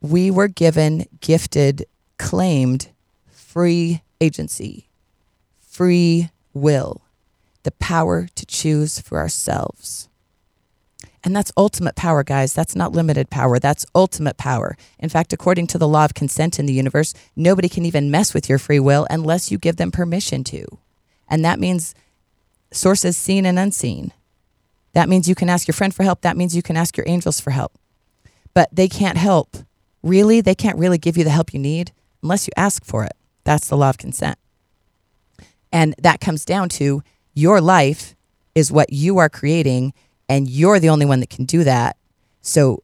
we 0.00 0.30
were 0.30 0.48
given, 0.48 1.06
gifted, 1.20 1.86
claimed 2.18 2.90
free 3.30 4.02
agency, 4.20 4.88
free 5.60 6.28
will, 6.52 7.00
the 7.64 7.72
power 7.72 8.28
to 8.34 8.46
choose 8.46 9.00
for 9.00 9.18
ourselves. 9.18 10.08
And 11.24 11.34
that's 11.34 11.50
ultimate 11.56 11.96
power, 11.96 12.22
guys. 12.22 12.52
That's 12.52 12.76
not 12.76 12.92
limited 12.92 13.30
power. 13.30 13.58
That's 13.58 13.86
ultimate 13.94 14.36
power. 14.36 14.76
In 14.98 15.08
fact, 15.08 15.32
according 15.32 15.66
to 15.68 15.78
the 15.78 15.88
law 15.88 16.04
of 16.04 16.14
consent 16.14 16.58
in 16.58 16.66
the 16.66 16.74
universe, 16.74 17.14
nobody 17.34 17.68
can 17.68 17.86
even 17.86 18.10
mess 18.10 18.34
with 18.34 18.48
your 18.48 18.58
free 18.58 18.78
will 18.78 19.06
unless 19.08 19.50
you 19.50 19.56
give 19.56 19.76
them 19.76 19.90
permission 19.90 20.44
to. 20.44 20.66
And 21.26 21.42
that 21.42 21.58
means 21.58 21.94
sources 22.70 23.16
seen 23.16 23.46
and 23.46 23.58
unseen. 23.58 24.12
That 24.92 25.08
means 25.08 25.28
you 25.28 25.34
can 25.34 25.48
ask 25.48 25.66
your 25.66 25.72
friend 25.72 25.94
for 25.94 26.02
help. 26.02 26.20
That 26.20 26.36
means 26.36 26.54
you 26.54 26.62
can 26.62 26.76
ask 26.76 26.96
your 26.96 27.08
angels 27.08 27.40
for 27.40 27.50
help. 27.50 27.72
But 28.52 28.68
they 28.70 28.86
can't 28.86 29.18
help. 29.18 29.56
Really, 30.02 30.42
they 30.42 30.54
can't 30.54 30.78
really 30.78 30.98
give 30.98 31.16
you 31.16 31.24
the 31.24 31.30
help 31.30 31.54
you 31.54 31.58
need 31.58 31.92
unless 32.22 32.46
you 32.46 32.52
ask 32.56 32.84
for 32.84 33.02
it. 33.02 33.16
That's 33.44 33.68
the 33.68 33.76
law 33.76 33.88
of 33.88 33.98
consent. 33.98 34.38
And 35.72 35.94
that 35.98 36.20
comes 36.20 36.44
down 36.44 36.68
to 36.70 37.02
your 37.34 37.60
life 37.60 38.14
is 38.54 38.72
what 38.72 38.92
you 38.92 39.18
are 39.18 39.28
creating 39.28 39.92
and 40.28 40.48
you're 40.48 40.80
the 40.80 40.88
only 40.88 41.06
one 41.06 41.20
that 41.20 41.30
can 41.30 41.44
do 41.44 41.64
that. 41.64 41.96
So 42.40 42.82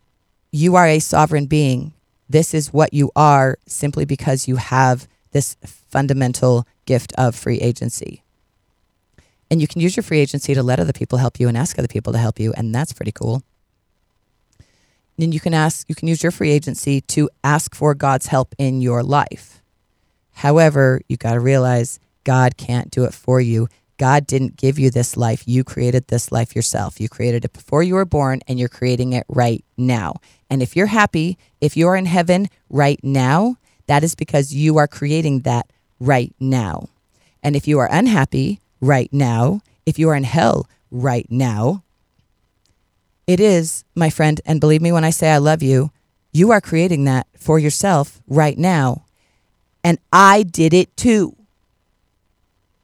you 0.50 0.76
are 0.76 0.86
a 0.86 0.98
sovereign 0.98 1.46
being. 1.46 1.92
This 2.28 2.54
is 2.54 2.72
what 2.72 2.92
you 2.92 3.10
are 3.16 3.58
simply 3.66 4.04
because 4.04 4.48
you 4.48 4.56
have 4.56 5.08
this 5.32 5.56
fundamental 5.64 6.66
gift 6.86 7.12
of 7.16 7.34
free 7.34 7.58
agency. 7.58 8.22
And 9.50 9.60
you 9.60 9.66
can 9.66 9.80
use 9.80 9.96
your 9.96 10.04
free 10.04 10.20
agency 10.20 10.54
to 10.54 10.62
let 10.62 10.78
other 10.78 10.92
people 10.92 11.18
help 11.18 11.40
you 11.40 11.48
and 11.48 11.56
ask 11.56 11.78
other 11.78 11.88
people 11.88 12.12
to 12.12 12.18
help 12.18 12.38
you, 12.38 12.52
and 12.52 12.72
that's 12.74 12.92
pretty 12.92 13.10
cool. 13.12 13.42
Then 15.18 15.32
you 15.32 15.40
can 15.40 15.52
ask 15.52 15.88
you 15.88 15.94
can 15.94 16.08
use 16.08 16.22
your 16.22 16.32
free 16.32 16.50
agency 16.50 17.00
to 17.02 17.28
ask 17.44 17.74
for 17.74 17.94
God's 17.94 18.26
help 18.26 18.54
in 18.58 18.80
your 18.80 19.02
life. 19.02 19.60
However, 20.34 21.02
you 21.08 21.16
got 21.16 21.34
to 21.34 21.40
realize 21.40 21.98
God 22.24 22.56
can't 22.56 22.90
do 22.90 23.04
it 23.04 23.12
for 23.12 23.40
you. 23.40 23.68
God 24.00 24.26
didn't 24.26 24.56
give 24.56 24.78
you 24.78 24.90
this 24.90 25.14
life. 25.14 25.42
You 25.44 25.62
created 25.62 26.08
this 26.08 26.32
life 26.32 26.56
yourself. 26.56 26.98
You 26.98 27.10
created 27.10 27.44
it 27.44 27.52
before 27.52 27.82
you 27.82 27.96
were 27.96 28.06
born 28.06 28.40
and 28.48 28.58
you're 28.58 28.70
creating 28.70 29.12
it 29.12 29.26
right 29.28 29.62
now. 29.76 30.14
And 30.48 30.62
if 30.62 30.74
you're 30.74 30.86
happy, 30.86 31.36
if 31.60 31.76
you're 31.76 31.96
in 31.96 32.06
heaven 32.06 32.48
right 32.70 32.98
now, 33.02 33.56
that 33.88 34.02
is 34.02 34.14
because 34.14 34.54
you 34.54 34.78
are 34.78 34.88
creating 34.88 35.40
that 35.40 35.70
right 35.98 36.34
now. 36.40 36.88
And 37.42 37.54
if 37.54 37.68
you 37.68 37.78
are 37.78 37.90
unhappy 37.92 38.60
right 38.80 39.12
now, 39.12 39.60
if 39.84 39.98
you 39.98 40.08
are 40.08 40.16
in 40.16 40.24
hell 40.24 40.66
right 40.90 41.26
now, 41.28 41.82
it 43.26 43.38
is, 43.38 43.84
my 43.94 44.08
friend, 44.08 44.40
and 44.46 44.62
believe 44.62 44.80
me 44.80 44.92
when 44.92 45.04
I 45.04 45.10
say 45.10 45.30
I 45.30 45.36
love 45.36 45.62
you, 45.62 45.90
you 46.32 46.52
are 46.52 46.62
creating 46.62 47.04
that 47.04 47.26
for 47.36 47.58
yourself 47.58 48.22
right 48.26 48.56
now. 48.56 49.04
And 49.84 49.98
I 50.10 50.42
did 50.42 50.72
it 50.72 50.96
too. 50.96 51.36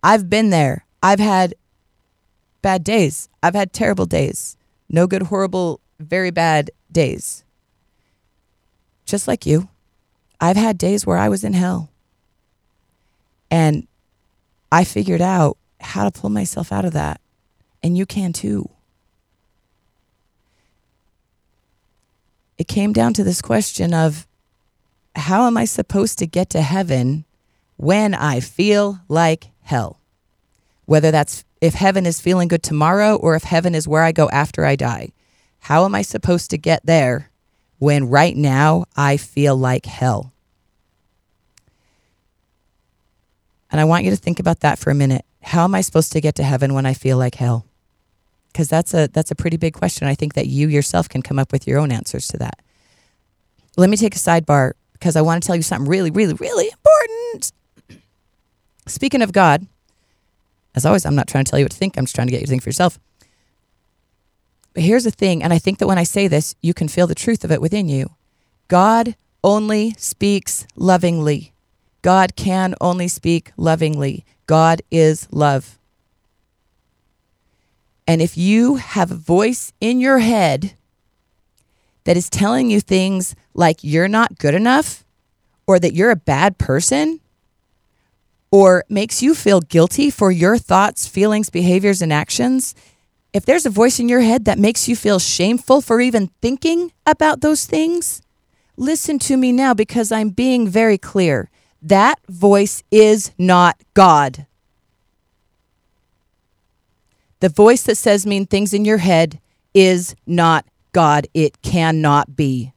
I've 0.02 0.28
been 0.28 0.50
there. 0.50 0.85
I've 1.02 1.20
had 1.20 1.54
bad 2.62 2.84
days. 2.84 3.28
I've 3.42 3.54
had 3.54 3.72
terrible 3.72 4.06
days. 4.06 4.56
No 4.88 5.06
good, 5.06 5.22
horrible, 5.22 5.80
very 5.98 6.30
bad 6.30 6.70
days. 6.90 7.44
Just 9.04 9.28
like 9.28 9.46
you, 9.46 9.68
I've 10.40 10.56
had 10.56 10.78
days 10.78 11.06
where 11.06 11.16
I 11.16 11.28
was 11.28 11.44
in 11.44 11.52
hell. 11.52 11.90
And 13.50 13.86
I 14.72 14.84
figured 14.84 15.22
out 15.22 15.56
how 15.80 16.04
to 16.04 16.10
pull 16.10 16.30
myself 16.30 16.72
out 16.72 16.84
of 16.84 16.92
that. 16.92 17.20
And 17.82 17.96
you 17.96 18.04
can 18.06 18.32
too. 18.32 18.68
It 22.58 22.68
came 22.68 22.92
down 22.92 23.12
to 23.14 23.24
this 23.24 23.42
question 23.42 23.92
of 23.94 24.26
how 25.14 25.46
am 25.46 25.56
I 25.56 25.64
supposed 25.64 26.18
to 26.18 26.26
get 26.26 26.50
to 26.50 26.62
heaven 26.62 27.24
when 27.76 28.14
I 28.14 28.40
feel 28.40 29.00
like 29.08 29.48
hell? 29.62 30.00
Whether 30.86 31.10
that's 31.10 31.44
if 31.60 31.74
heaven 31.74 32.06
is 32.06 32.20
feeling 32.20 32.48
good 32.48 32.62
tomorrow 32.62 33.16
or 33.16 33.34
if 33.34 33.42
heaven 33.42 33.74
is 33.74 33.86
where 33.86 34.02
I 34.02 34.12
go 34.12 34.28
after 34.30 34.64
I 34.64 34.76
die. 34.76 35.12
How 35.60 35.84
am 35.84 35.94
I 35.94 36.02
supposed 36.02 36.50
to 36.50 36.58
get 36.58 36.86
there 36.86 37.30
when 37.78 38.08
right 38.08 38.36
now 38.36 38.84
I 38.96 39.16
feel 39.16 39.56
like 39.56 39.84
hell? 39.86 40.32
And 43.70 43.80
I 43.80 43.84
want 43.84 44.04
you 44.04 44.10
to 44.10 44.16
think 44.16 44.38
about 44.38 44.60
that 44.60 44.78
for 44.78 44.90
a 44.90 44.94
minute. 44.94 45.24
How 45.42 45.64
am 45.64 45.74
I 45.74 45.80
supposed 45.80 46.12
to 46.12 46.20
get 46.20 46.36
to 46.36 46.42
heaven 46.42 46.72
when 46.72 46.86
I 46.86 46.94
feel 46.94 47.18
like 47.18 47.34
hell? 47.34 47.66
Because 48.52 48.68
that's 48.68 48.94
a 48.94 49.08
that's 49.08 49.30
a 49.30 49.34
pretty 49.34 49.56
big 49.56 49.74
question. 49.74 50.08
I 50.08 50.14
think 50.14 50.34
that 50.34 50.46
you 50.46 50.68
yourself 50.68 51.08
can 51.08 51.20
come 51.20 51.38
up 51.38 51.52
with 51.52 51.66
your 51.66 51.78
own 51.78 51.92
answers 51.92 52.28
to 52.28 52.38
that. 52.38 52.60
Let 53.76 53.90
me 53.90 53.96
take 53.96 54.14
a 54.14 54.18
sidebar 54.18 54.72
because 54.92 55.16
I 55.16 55.20
want 55.20 55.42
to 55.42 55.46
tell 55.46 55.56
you 55.56 55.62
something 55.62 55.88
really, 55.88 56.10
really, 56.10 56.34
really 56.34 56.70
important. 56.70 57.52
Speaking 58.86 59.20
of 59.20 59.32
God, 59.32 59.66
as 60.76 60.84
always, 60.84 61.06
I'm 61.06 61.14
not 61.14 61.26
trying 61.26 61.44
to 61.44 61.50
tell 61.50 61.58
you 61.58 61.64
what 61.64 61.72
to 61.72 61.78
think. 61.78 61.96
I'm 61.96 62.04
just 62.04 62.14
trying 62.14 62.28
to 62.28 62.30
get 62.30 62.40
you 62.40 62.46
to 62.46 62.50
think 62.50 62.62
for 62.62 62.68
yourself. 62.68 63.00
But 64.74 64.82
here's 64.82 65.04
the 65.04 65.10
thing, 65.10 65.42
and 65.42 65.54
I 65.54 65.58
think 65.58 65.78
that 65.78 65.86
when 65.86 65.98
I 65.98 66.04
say 66.04 66.28
this, 66.28 66.54
you 66.60 66.74
can 66.74 66.86
feel 66.86 67.06
the 67.06 67.14
truth 67.14 67.44
of 67.44 67.50
it 67.50 67.62
within 67.62 67.88
you. 67.88 68.10
God 68.68 69.16
only 69.42 69.94
speaks 69.96 70.66
lovingly. 70.76 71.54
God 72.02 72.36
can 72.36 72.74
only 72.78 73.08
speak 73.08 73.52
lovingly. 73.56 74.26
God 74.46 74.82
is 74.90 75.26
love. 75.30 75.78
And 78.06 78.20
if 78.20 78.36
you 78.36 78.76
have 78.76 79.10
a 79.10 79.16
voice 79.16 79.72
in 79.80 79.98
your 79.98 80.18
head 80.18 80.74
that 82.04 82.16
is 82.16 82.28
telling 82.28 82.70
you 82.70 82.80
things 82.80 83.34
like 83.54 83.78
you're 83.82 84.08
not 84.08 84.38
good 84.38 84.54
enough 84.54 85.04
or 85.66 85.78
that 85.78 85.94
you're 85.94 86.10
a 86.10 86.16
bad 86.16 86.58
person 86.58 87.20
or 88.50 88.84
makes 88.88 89.22
you 89.22 89.34
feel 89.34 89.60
guilty 89.60 90.10
for 90.10 90.30
your 90.30 90.58
thoughts, 90.58 91.06
feelings, 91.06 91.50
behaviors, 91.50 92.00
and 92.00 92.12
actions, 92.12 92.74
if 93.32 93.44
there's 93.44 93.66
a 93.66 93.70
voice 93.70 93.98
in 94.00 94.08
your 94.08 94.20
head 94.20 94.44
that 94.46 94.58
makes 94.58 94.88
you 94.88 94.96
feel 94.96 95.18
shameful 95.18 95.80
for 95.80 96.00
even 96.00 96.30
thinking 96.40 96.92
about 97.04 97.40
those 97.42 97.66
things, 97.66 98.22
listen 98.76 99.18
to 99.18 99.36
me 99.36 99.52
now 99.52 99.74
because 99.74 100.10
I'm 100.10 100.30
being 100.30 100.68
very 100.68 100.96
clear. 100.96 101.50
That 101.82 102.18
voice 102.28 102.82
is 102.90 103.32
not 103.38 103.76
God. 103.94 104.46
The 107.40 107.50
voice 107.50 107.82
that 107.82 107.96
says 107.96 108.26
mean 108.26 108.46
things 108.46 108.72
in 108.72 108.84
your 108.84 108.98
head 108.98 109.38
is 109.74 110.16
not 110.26 110.64
God. 110.92 111.26
It 111.34 111.60
cannot 111.60 112.36
be. 112.36 112.72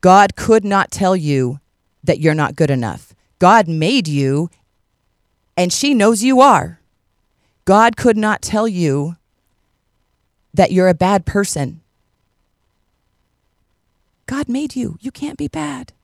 God 0.00 0.36
could 0.36 0.64
not 0.64 0.90
tell 0.90 1.16
you 1.16 1.58
that 2.04 2.20
you're 2.20 2.34
not 2.34 2.54
good 2.54 2.70
enough. 2.70 3.09
God 3.40 3.66
made 3.66 4.06
you, 4.06 4.50
and 5.56 5.72
she 5.72 5.94
knows 5.94 6.22
you 6.22 6.40
are. 6.40 6.78
God 7.64 7.96
could 7.96 8.16
not 8.16 8.42
tell 8.42 8.68
you 8.68 9.16
that 10.52 10.72
you're 10.72 10.88
a 10.88 10.94
bad 10.94 11.24
person. 11.24 11.80
God 14.26 14.48
made 14.48 14.76
you. 14.76 14.98
You 15.00 15.10
can't 15.10 15.38
be 15.38 15.48
bad. 15.48 15.94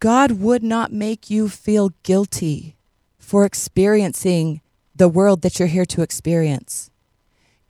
God 0.00 0.32
would 0.32 0.62
not 0.62 0.92
make 0.92 1.30
you 1.30 1.48
feel 1.48 1.92
guilty 2.02 2.76
for 3.18 3.44
experiencing 3.46 4.60
the 4.94 5.08
world 5.08 5.40
that 5.42 5.58
you're 5.58 5.66
here 5.66 5.86
to 5.86 6.02
experience. 6.02 6.90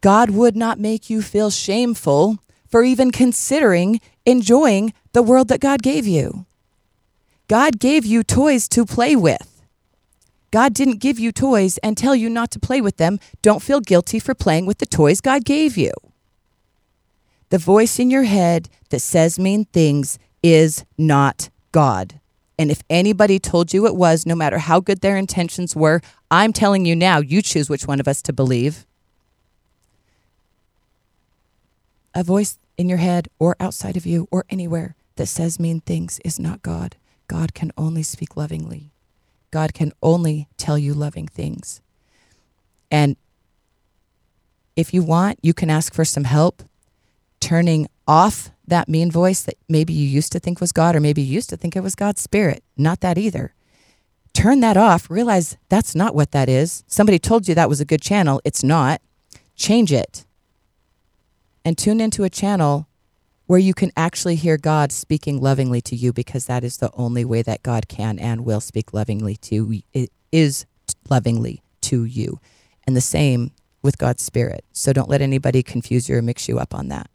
God 0.00 0.30
would 0.30 0.56
not 0.56 0.80
make 0.80 1.08
you 1.08 1.22
feel 1.22 1.50
shameful 1.50 2.38
for 2.66 2.82
even 2.82 3.12
considering 3.12 4.00
enjoying 4.26 4.92
the 5.12 5.22
world 5.22 5.46
that 5.48 5.60
God 5.60 5.80
gave 5.80 6.06
you. 6.06 6.44
God 7.48 7.78
gave 7.78 8.04
you 8.04 8.22
toys 8.22 8.68
to 8.68 8.84
play 8.84 9.16
with. 9.16 9.62
God 10.50 10.74
didn't 10.74 11.00
give 11.00 11.18
you 11.18 11.32
toys 11.32 11.78
and 11.78 11.96
tell 11.96 12.14
you 12.14 12.28
not 12.28 12.50
to 12.52 12.58
play 12.58 12.80
with 12.80 12.98
them. 12.98 13.18
Don't 13.42 13.62
feel 13.62 13.80
guilty 13.80 14.18
for 14.18 14.34
playing 14.34 14.66
with 14.66 14.78
the 14.78 14.86
toys 14.86 15.20
God 15.20 15.44
gave 15.44 15.76
you. 15.76 15.92
The 17.48 17.58
voice 17.58 17.98
in 17.98 18.10
your 18.10 18.24
head 18.24 18.68
that 18.90 19.00
says 19.00 19.38
mean 19.38 19.64
things 19.66 20.18
is 20.42 20.84
not 20.98 21.48
God. 21.72 22.20
And 22.58 22.70
if 22.70 22.82
anybody 22.90 23.38
told 23.38 23.72
you 23.72 23.86
it 23.86 23.96
was, 23.96 24.26
no 24.26 24.34
matter 24.34 24.58
how 24.58 24.80
good 24.80 25.00
their 25.00 25.16
intentions 25.16 25.74
were, 25.74 26.02
I'm 26.30 26.52
telling 26.52 26.84
you 26.84 26.94
now, 26.94 27.18
you 27.20 27.40
choose 27.40 27.70
which 27.70 27.86
one 27.86 28.00
of 28.00 28.08
us 28.08 28.20
to 28.22 28.32
believe. 28.32 28.84
A 32.14 32.22
voice 32.22 32.58
in 32.76 32.88
your 32.88 32.98
head 32.98 33.28
or 33.38 33.56
outside 33.60 33.96
of 33.96 34.04
you 34.04 34.28
or 34.30 34.44
anywhere 34.50 34.96
that 35.16 35.26
says 35.26 35.58
mean 35.58 35.80
things 35.80 36.20
is 36.24 36.38
not 36.38 36.62
God. 36.62 36.96
God 37.28 37.54
can 37.54 37.70
only 37.76 38.02
speak 38.02 38.36
lovingly. 38.36 38.90
God 39.50 39.74
can 39.74 39.92
only 40.02 40.48
tell 40.56 40.76
you 40.76 40.94
loving 40.94 41.26
things. 41.28 41.80
And 42.90 43.16
if 44.76 44.92
you 44.92 45.02
want, 45.02 45.38
you 45.42 45.54
can 45.54 45.70
ask 45.70 45.94
for 45.94 46.04
some 46.04 46.24
help 46.24 46.62
turning 47.40 47.88
off 48.06 48.50
that 48.66 48.88
mean 48.88 49.10
voice 49.10 49.42
that 49.42 49.54
maybe 49.68 49.92
you 49.92 50.06
used 50.06 50.32
to 50.32 50.38
think 50.38 50.60
was 50.60 50.72
God, 50.72 50.96
or 50.96 51.00
maybe 51.00 51.22
you 51.22 51.34
used 51.34 51.50
to 51.50 51.56
think 51.56 51.76
it 51.76 51.82
was 51.82 51.94
God's 51.94 52.20
spirit. 52.20 52.62
Not 52.76 53.00
that 53.00 53.18
either. 53.18 53.54
Turn 54.34 54.60
that 54.60 54.76
off. 54.76 55.10
Realize 55.10 55.56
that's 55.68 55.94
not 55.94 56.14
what 56.14 56.32
that 56.32 56.48
is. 56.48 56.84
Somebody 56.86 57.18
told 57.18 57.48
you 57.48 57.54
that 57.54 57.68
was 57.68 57.80
a 57.80 57.84
good 57.84 58.02
channel. 58.02 58.40
It's 58.44 58.62
not. 58.62 59.00
Change 59.56 59.92
it 59.92 60.24
and 61.64 61.76
tune 61.76 62.00
into 62.00 62.24
a 62.24 62.30
channel 62.30 62.86
where 63.48 63.58
you 63.58 63.72
can 63.72 63.90
actually 63.96 64.36
hear 64.36 64.58
God 64.58 64.92
speaking 64.92 65.40
lovingly 65.40 65.80
to 65.80 65.96
you 65.96 66.12
because 66.12 66.44
that 66.46 66.62
is 66.62 66.76
the 66.76 66.90
only 66.92 67.24
way 67.24 67.40
that 67.40 67.62
God 67.62 67.88
can 67.88 68.18
and 68.18 68.44
will 68.44 68.60
speak 68.60 68.92
lovingly 68.92 69.36
to 69.36 69.80
is 70.30 70.66
lovingly 71.08 71.62
to 71.80 72.04
you. 72.04 72.40
And 72.86 72.94
the 72.94 73.00
same 73.00 73.52
with 73.80 73.96
God's 73.96 74.22
spirit. 74.22 74.66
So 74.72 74.92
don't 74.92 75.08
let 75.08 75.22
anybody 75.22 75.62
confuse 75.62 76.10
you 76.10 76.16
or 76.18 76.22
mix 76.22 76.46
you 76.46 76.58
up 76.58 76.74
on 76.74 76.88
that. 76.88 77.08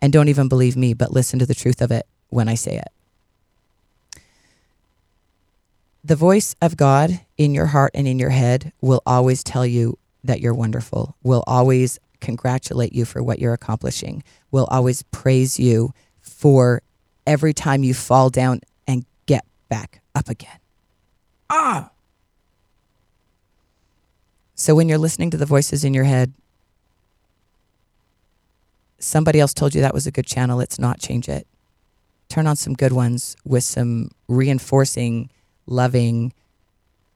And 0.00 0.12
don't 0.12 0.28
even 0.28 0.48
believe 0.48 0.76
me, 0.76 0.92
but 0.92 1.12
listen 1.12 1.38
to 1.38 1.46
the 1.46 1.54
truth 1.54 1.80
of 1.80 1.92
it 1.92 2.04
when 2.30 2.48
I 2.48 2.56
say 2.56 2.76
it. 2.76 2.88
The 6.02 6.16
voice 6.16 6.56
of 6.60 6.76
God 6.76 7.20
in 7.38 7.54
your 7.54 7.66
heart 7.66 7.92
and 7.94 8.08
in 8.08 8.18
your 8.18 8.30
head 8.30 8.72
will 8.80 9.02
always 9.06 9.44
tell 9.44 9.64
you 9.64 9.98
that 10.24 10.40
you're 10.40 10.52
wonderful, 10.52 11.14
will 11.22 11.44
always 11.46 12.00
congratulate 12.20 12.92
you 12.92 13.04
for 13.04 13.22
what 13.22 13.38
you're 13.38 13.52
accomplishing, 13.52 14.22
We'll 14.50 14.66
always 14.66 15.02
praise 15.02 15.60
you 15.60 15.92
for 16.18 16.80
every 17.26 17.52
time 17.52 17.84
you 17.84 17.92
fall 17.92 18.30
down 18.30 18.60
and 18.86 19.04
get 19.26 19.44
back 19.68 20.00
up 20.14 20.30
again. 20.30 20.58
Ah! 21.50 21.90
So 24.54 24.74
when 24.74 24.88
you're 24.88 24.96
listening 24.96 25.30
to 25.32 25.36
the 25.36 25.44
voices 25.44 25.84
in 25.84 25.92
your 25.92 26.04
head, 26.04 26.32
somebody 28.98 29.40
else 29.40 29.52
told 29.52 29.74
you 29.74 29.82
that 29.82 29.92
was 29.92 30.06
a 30.06 30.10
good 30.10 30.26
channel, 30.26 30.56
let's 30.56 30.78
not, 30.78 30.98
change 31.00 31.28
it. 31.28 31.46
Turn 32.30 32.46
on 32.46 32.56
some 32.56 32.72
good 32.72 32.92
ones 32.92 33.36
with 33.44 33.62
some 33.62 34.10
reinforcing, 34.28 35.28
loving, 35.66 36.32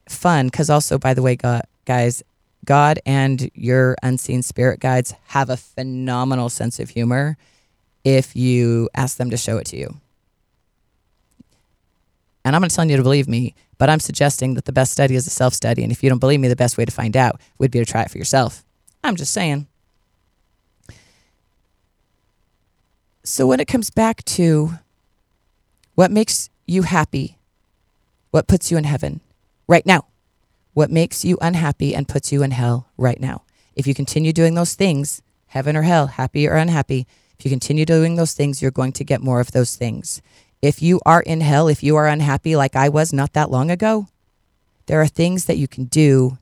fun. 0.09 0.49
Because 0.49 0.69
also, 0.69 0.99
by 0.99 1.15
the 1.15 1.23
way, 1.23 1.39
guys, 1.87 2.23
God 2.65 3.01
and 3.07 3.51
your 3.55 3.97
unseen 4.03 4.43
spirit 4.43 4.81
guides 4.81 5.15
have 5.29 5.51
a 5.51 5.57
phenomenal 5.57 6.49
sense 6.49 6.79
of 6.79 6.91
humor 6.91 7.37
if 8.05 8.37
you 8.37 8.89
ask 8.95 9.17
them 9.17 9.31
to 9.31 9.37
show 9.37 9.59
it 9.59 9.67
to 9.67 9.77
you. 9.77 9.95
And 12.45 12.57
I'm 12.57 12.63
not 12.63 12.71
telling 12.71 12.91
you 12.91 12.97
to 12.97 13.03
believe 13.03 13.29
me, 13.29 13.55
but 13.79 13.91
I'm 13.91 14.01
suggesting 14.01 14.55
that 14.55 14.65
the 14.65 14.73
best 14.73 14.93
study 14.93 15.15
is 15.15 15.27
a 15.27 15.31
self 15.31 15.55
study. 15.55 15.83
And 15.83 15.93
if 15.93 16.03
you 16.03 16.09
don't 16.09 16.19
believe 16.19 16.41
me, 16.41 16.49
the 16.49 16.57
best 16.57 16.79
way 16.79 16.85
to 16.85 16.93
find 16.93 17.17
out 17.17 17.41
would 17.59 17.71
be 17.71 17.79
to 17.79 17.85
try 17.85 18.03
it 18.03 18.11
for 18.11 18.19
yourself. 18.19 18.65
I'm 19.05 19.17
just 19.17 19.33
saying. 19.33 19.67
So 23.25 23.47
when 23.47 23.61
it 23.61 23.69
comes 23.69 23.91
back 23.91 24.25
to 24.25 24.73
what 25.95 26.11
makes 26.11 26.51
you 26.67 26.83
happy, 26.83 27.39
what 28.31 28.49
puts 28.49 28.71
you 28.71 28.79
in 28.79 28.85
heaven 28.85 29.21
right 29.69 29.85
now, 29.85 30.07
what 30.75 30.91
makes 30.91 31.25
you 31.25 31.37
unhappy 31.41 31.95
and 31.95 32.09
puts 32.09 32.33
you 32.33 32.43
in 32.43 32.53
hell 32.53 32.89
right 32.97 33.21
now. 33.21 33.43
If 33.75 33.87
you 33.87 33.95
continue 33.95 34.33
doing 34.33 34.55
those 34.55 34.75
things, 34.75 35.23
heaven 35.49 35.77
or 35.77 35.83
hell, 35.83 36.09
happy 36.09 36.47
or 36.47 36.55
unhappy, 36.55 37.07
if 37.39 37.45
you 37.45 37.51
continue 37.51 37.85
doing 37.85 38.17
those 38.17 38.35
things, 38.35 38.61
you're 38.61 38.71
going 38.71 38.93
to 38.93 39.05
get 39.05 39.23
more 39.23 39.41
of 39.41 39.53
those 39.53 39.77
things. 39.77 40.21
If 40.61 40.83
you 40.83 41.01
are 41.07 41.23
in 41.23 41.41
hell, 41.41 41.69
if 41.69 41.83
you 41.83 41.97
are 41.97 42.07
unhappy 42.07 42.55
like 42.55 42.77
I 42.77 42.89
was 42.89 43.13
not 43.13 43.33
that 43.33 43.51
long 43.51 43.71
ago, 43.71 44.09
there 44.87 45.01
are 45.01 45.07
things 45.07 45.47
that 45.47 45.57
you 45.57 45.67
can 45.67 45.85
do 45.85 46.39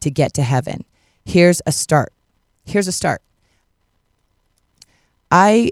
to 0.00 0.10
get 0.10 0.32
to 0.34 0.42
heaven. 0.42 0.84
Here's 1.24 1.60
a 1.66 1.72
start. 1.72 2.12
Here's 2.64 2.86
a 2.86 2.92
start. 2.92 3.22
I 5.30 5.70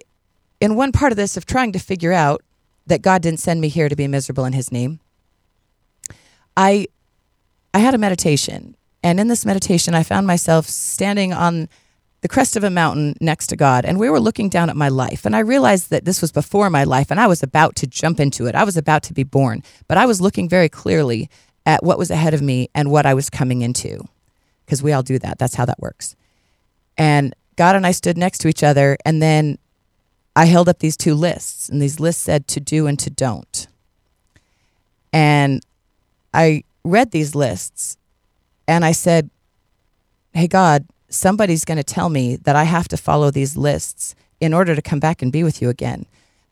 in 0.60 0.74
one 0.74 0.92
part 0.92 1.12
of 1.12 1.16
this 1.16 1.36
of 1.36 1.46
trying 1.46 1.72
to 1.72 1.78
figure 1.78 2.12
out 2.12 2.42
that 2.86 3.02
God 3.02 3.22
didn't 3.22 3.40
send 3.40 3.60
me 3.60 3.68
here 3.68 3.88
to 3.88 3.96
be 3.96 4.08
miserable 4.08 4.44
in 4.44 4.52
his 4.52 4.72
name, 4.72 5.00
I 6.56 6.88
I 7.74 7.78
had 7.78 7.94
a 7.94 7.98
meditation. 7.98 8.76
And 9.02 9.20
in 9.20 9.28
this 9.28 9.46
meditation, 9.46 9.94
I 9.94 10.02
found 10.02 10.26
myself 10.26 10.66
standing 10.66 11.32
on 11.32 11.68
the 12.20 12.28
crest 12.28 12.56
of 12.56 12.64
a 12.64 12.70
mountain 12.70 13.14
next 13.20 13.46
to 13.48 13.56
God. 13.56 13.84
And 13.84 13.98
we 13.98 14.10
were 14.10 14.18
looking 14.18 14.48
down 14.48 14.70
at 14.70 14.76
my 14.76 14.88
life. 14.88 15.24
And 15.24 15.36
I 15.36 15.40
realized 15.40 15.90
that 15.90 16.04
this 16.04 16.20
was 16.20 16.32
before 16.32 16.68
my 16.68 16.84
life 16.84 17.10
and 17.10 17.20
I 17.20 17.28
was 17.28 17.42
about 17.42 17.76
to 17.76 17.86
jump 17.86 18.18
into 18.18 18.46
it. 18.46 18.54
I 18.54 18.64
was 18.64 18.76
about 18.76 19.04
to 19.04 19.14
be 19.14 19.22
born. 19.22 19.62
But 19.86 19.98
I 19.98 20.06
was 20.06 20.20
looking 20.20 20.48
very 20.48 20.68
clearly 20.68 21.30
at 21.64 21.84
what 21.84 21.98
was 21.98 22.10
ahead 22.10 22.34
of 22.34 22.42
me 22.42 22.70
and 22.74 22.90
what 22.90 23.06
I 23.06 23.14
was 23.14 23.30
coming 23.30 23.62
into. 23.62 24.08
Because 24.64 24.82
we 24.82 24.92
all 24.92 25.02
do 25.02 25.18
that. 25.20 25.38
That's 25.38 25.54
how 25.54 25.64
that 25.66 25.78
works. 25.78 26.16
And 26.96 27.34
God 27.56 27.76
and 27.76 27.86
I 27.86 27.92
stood 27.92 28.18
next 28.18 28.38
to 28.38 28.48
each 28.48 28.64
other. 28.64 28.96
And 29.04 29.22
then 29.22 29.58
I 30.38 30.44
held 30.44 30.68
up 30.68 30.78
these 30.78 30.96
two 30.96 31.14
lists, 31.14 31.68
and 31.68 31.82
these 31.82 31.98
lists 31.98 32.22
said 32.22 32.46
to 32.48 32.60
do 32.60 32.86
and 32.86 32.96
to 33.00 33.10
don't. 33.10 33.66
And 35.12 35.64
I 36.32 36.62
read 36.90 37.10
these 37.10 37.34
lists 37.34 37.96
and 38.66 38.84
I 38.84 38.92
said, 38.92 39.30
Hey, 40.32 40.46
God, 40.46 40.86
somebody's 41.08 41.64
going 41.64 41.78
to 41.78 41.84
tell 41.84 42.08
me 42.08 42.36
that 42.36 42.56
I 42.56 42.64
have 42.64 42.88
to 42.88 42.96
follow 42.96 43.30
these 43.30 43.56
lists 43.56 44.14
in 44.40 44.54
order 44.54 44.74
to 44.74 44.82
come 44.82 45.00
back 45.00 45.22
and 45.22 45.32
be 45.32 45.42
with 45.42 45.60
you 45.62 45.68
again. 45.68 46.06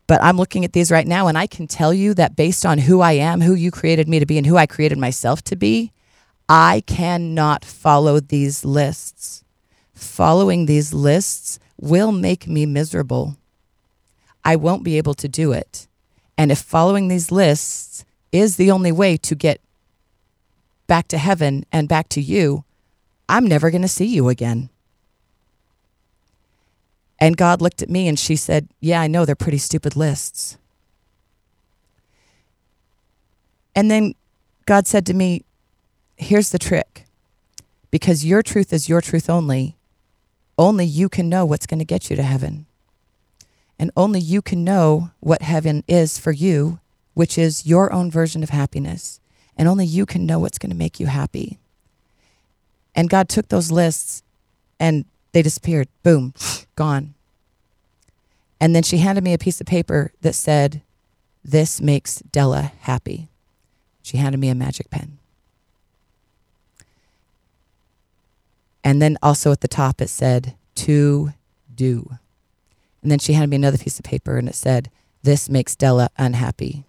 But 0.06 0.22
I'm 0.22 0.36
looking 0.36 0.64
at 0.64 0.72
these 0.72 0.90
right 0.90 1.06
now, 1.06 1.26
and 1.26 1.36
I 1.36 1.46
can 1.46 1.66
tell 1.66 1.92
you 1.92 2.14
that 2.14 2.36
based 2.36 2.64
on 2.64 2.78
who 2.78 3.00
I 3.00 3.12
am, 3.12 3.40
who 3.40 3.54
you 3.54 3.70
created 3.70 4.08
me 4.08 4.18
to 4.18 4.26
be, 4.26 4.38
and 4.38 4.46
who 4.46 4.56
I 4.56 4.66
created 4.66 4.98
myself 4.98 5.42
to 5.44 5.56
be, 5.56 5.92
I 6.48 6.82
cannot 6.86 7.64
follow 7.64 8.20
these 8.20 8.64
lists. 8.64 9.44
Following 9.94 10.66
these 10.66 10.94
lists 10.94 11.58
will 11.80 12.12
make 12.12 12.46
me 12.46 12.66
miserable. 12.66 13.36
I 14.44 14.54
won't 14.56 14.84
be 14.84 14.96
able 14.96 15.14
to 15.14 15.28
do 15.28 15.52
it. 15.52 15.88
And 16.38 16.52
if 16.52 16.58
following 16.58 17.08
these 17.08 17.32
lists 17.32 18.04
is 18.30 18.56
the 18.56 18.70
only 18.70 18.92
way 18.92 19.16
to 19.16 19.34
get 19.34 19.60
back 20.86 21.08
to 21.08 21.18
heaven 21.18 21.64
and 21.72 21.88
back 21.88 22.08
to 22.10 22.20
you, 22.20 22.64
I'm 23.28 23.46
never 23.46 23.70
going 23.70 23.82
to 23.82 23.88
see 23.88 24.06
you 24.06 24.28
again. 24.28 24.70
And 27.18 27.36
God 27.36 27.62
looked 27.62 27.82
at 27.82 27.90
me 27.90 28.08
and 28.08 28.18
she 28.18 28.36
said, 28.36 28.68
Yeah, 28.80 29.00
I 29.00 29.06
know 29.06 29.24
they're 29.24 29.34
pretty 29.34 29.58
stupid 29.58 29.96
lists. 29.96 30.58
And 33.74 33.90
then 33.90 34.14
God 34.66 34.86
said 34.86 35.06
to 35.06 35.14
me, 35.14 35.44
Here's 36.16 36.50
the 36.50 36.58
trick 36.58 37.04
because 37.90 38.24
your 38.24 38.42
truth 38.42 38.72
is 38.72 38.88
your 38.88 39.00
truth 39.00 39.30
only, 39.30 39.76
only 40.58 40.84
you 40.84 41.08
can 41.08 41.28
know 41.28 41.44
what's 41.44 41.66
going 41.66 41.78
to 41.78 41.84
get 41.84 42.10
you 42.10 42.16
to 42.16 42.22
heaven. 42.22 42.66
And 43.78 43.90
only 43.96 44.20
you 44.20 44.40
can 44.40 44.64
know 44.64 45.10
what 45.20 45.42
heaven 45.42 45.84
is 45.86 46.18
for 46.18 46.32
you, 46.32 46.80
which 47.14 47.36
is 47.36 47.66
your 47.66 47.92
own 47.92 48.10
version 48.10 48.42
of 48.42 48.50
happiness. 48.50 49.20
And 49.56 49.68
only 49.68 49.86
you 49.86 50.06
can 50.06 50.26
know 50.26 50.38
what's 50.38 50.58
going 50.58 50.70
to 50.70 50.76
make 50.76 51.00
you 51.00 51.06
happy. 51.06 51.58
And 52.94 53.10
God 53.10 53.28
took 53.28 53.48
those 53.48 53.70
lists 53.70 54.22
and 54.78 55.04
they 55.32 55.42
disappeared. 55.42 55.88
Boom, 56.02 56.34
gone. 56.76 57.14
And 58.60 58.74
then 58.74 58.82
she 58.82 58.98
handed 58.98 59.22
me 59.22 59.34
a 59.34 59.38
piece 59.38 59.60
of 59.60 59.66
paper 59.66 60.12
that 60.22 60.34
said, 60.34 60.82
This 61.44 61.80
makes 61.80 62.20
Della 62.32 62.72
happy. 62.80 63.28
She 64.02 64.16
handed 64.16 64.38
me 64.38 64.48
a 64.48 64.54
magic 64.54 64.90
pen. 64.90 65.18
And 68.82 69.02
then 69.02 69.18
also 69.22 69.52
at 69.52 69.60
the 69.60 69.68
top 69.68 70.00
it 70.00 70.08
said, 70.08 70.54
To 70.76 71.34
do. 71.74 72.18
And 73.02 73.10
then 73.10 73.18
she 73.18 73.34
handed 73.34 73.50
me 73.50 73.56
another 73.56 73.78
piece 73.78 73.98
of 73.98 74.04
paper 74.04 74.38
and 74.38 74.48
it 74.48 74.54
said, 74.54 74.90
This 75.22 75.48
makes 75.48 75.76
Della 75.76 76.08
unhappy. 76.16 76.84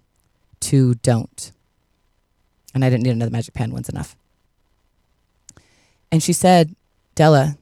To 0.61 0.95
don't. 0.95 1.51
And 2.77 2.85
I 2.85 2.91
didn't 2.91 3.05
need 3.05 3.09
another 3.09 3.31
magic 3.31 3.55
pen, 3.55 3.71
one's 3.71 3.89
enough. 3.89 4.15
And 6.11 6.21
she 6.21 6.31
said, 6.31 6.75
Della, 7.15 7.57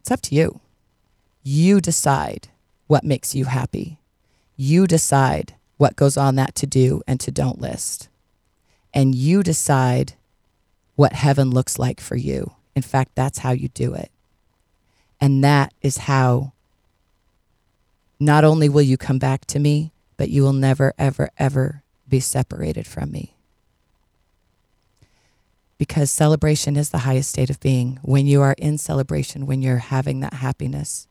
it's 0.00 0.10
up 0.10 0.20
to 0.22 0.34
you. 0.34 0.58
You 1.44 1.80
decide 1.80 2.48
what 2.88 3.04
makes 3.04 3.32
you 3.32 3.44
happy. 3.44 4.00
You 4.56 4.88
decide 4.88 5.54
what 5.76 5.94
goes 5.94 6.16
on 6.16 6.34
that 6.34 6.56
to 6.56 6.66
do 6.66 7.00
and 7.06 7.20
to 7.20 7.30
don't 7.30 7.60
list. 7.60 8.08
And 8.92 9.14
you 9.14 9.44
decide 9.44 10.14
what 10.96 11.12
heaven 11.12 11.50
looks 11.50 11.78
like 11.78 12.00
for 12.00 12.16
you. 12.16 12.50
In 12.74 12.82
fact, 12.82 13.12
that's 13.14 13.38
how 13.38 13.52
you 13.52 13.68
do 13.68 13.94
it. 13.94 14.10
And 15.20 15.44
that 15.44 15.72
is 15.80 15.96
how 15.96 16.54
not 18.18 18.42
only 18.42 18.68
will 18.68 18.82
you 18.82 18.96
come 18.96 19.20
back 19.20 19.44
to 19.44 19.60
me, 19.60 19.92
but 20.16 20.28
you 20.28 20.42
will 20.42 20.52
never, 20.52 20.92
ever, 20.98 21.30
ever 21.38 21.84
be 22.08 22.18
separated 22.18 22.88
from 22.88 23.12
me. 23.12 23.35
Because 25.78 26.10
celebration 26.10 26.76
is 26.76 26.90
the 26.90 26.98
highest 26.98 27.30
state 27.30 27.50
of 27.50 27.60
being. 27.60 27.98
When 28.02 28.26
you 28.26 28.40
are 28.42 28.54
in 28.58 28.78
celebration, 28.78 29.46
when 29.46 29.62
you're 29.62 29.76
having 29.76 30.20
that 30.20 30.34
happiness, 30.34 31.06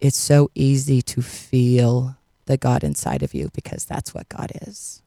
it's 0.00 0.16
so 0.16 0.50
easy 0.54 1.00
to 1.02 1.22
feel 1.22 2.16
the 2.46 2.56
God 2.56 2.82
inside 2.82 3.22
of 3.22 3.34
you 3.34 3.50
because 3.54 3.84
that's 3.84 4.14
what 4.14 4.28
God 4.28 4.52
is. 4.62 5.02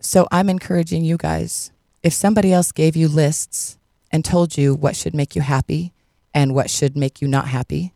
So 0.00 0.28
I'm 0.30 0.50
encouraging 0.50 1.04
you 1.04 1.16
guys 1.16 1.72
if 2.02 2.12
somebody 2.12 2.52
else 2.52 2.70
gave 2.70 2.94
you 2.94 3.08
lists 3.08 3.78
and 4.12 4.24
told 4.24 4.58
you 4.58 4.74
what 4.74 4.94
should 4.94 5.14
make 5.14 5.34
you 5.34 5.40
happy 5.40 5.92
and 6.34 6.54
what 6.54 6.68
should 6.68 6.96
make 6.96 7.22
you 7.22 7.28
not 7.28 7.48
happy, 7.48 7.94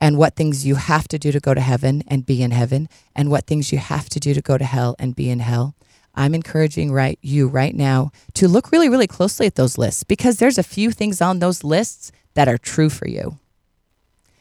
and 0.00 0.16
what 0.16 0.34
things 0.34 0.66
you 0.66 0.76
have 0.76 1.06
to 1.08 1.18
do 1.18 1.30
to 1.30 1.40
go 1.40 1.54
to 1.54 1.60
heaven 1.60 2.02
and 2.06 2.24
be 2.24 2.42
in 2.42 2.50
heaven, 2.50 2.88
and 3.14 3.30
what 3.30 3.46
things 3.46 3.72
you 3.72 3.78
have 3.78 4.08
to 4.08 4.20
do 4.20 4.32
to 4.34 4.40
go 4.40 4.56
to 4.56 4.64
hell 4.64 4.96
and 4.98 5.14
be 5.14 5.28
in 5.28 5.40
hell, 5.40 5.74
I'm 6.14 6.34
encouraging 6.34 6.90
right 6.92 7.18
you 7.22 7.46
right 7.46 7.74
now 7.74 8.10
to 8.34 8.48
look 8.48 8.72
really, 8.72 8.88
really 8.88 9.06
closely 9.06 9.46
at 9.46 9.54
those 9.54 9.78
lists 9.78 10.02
because 10.04 10.38
there's 10.38 10.58
a 10.58 10.62
few 10.62 10.90
things 10.90 11.20
on 11.20 11.38
those 11.38 11.62
lists 11.62 12.10
that 12.34 12.48
are 12.48 12.58
true 12.58 12.90
for 12.90 13.08
you. 13.08 13.38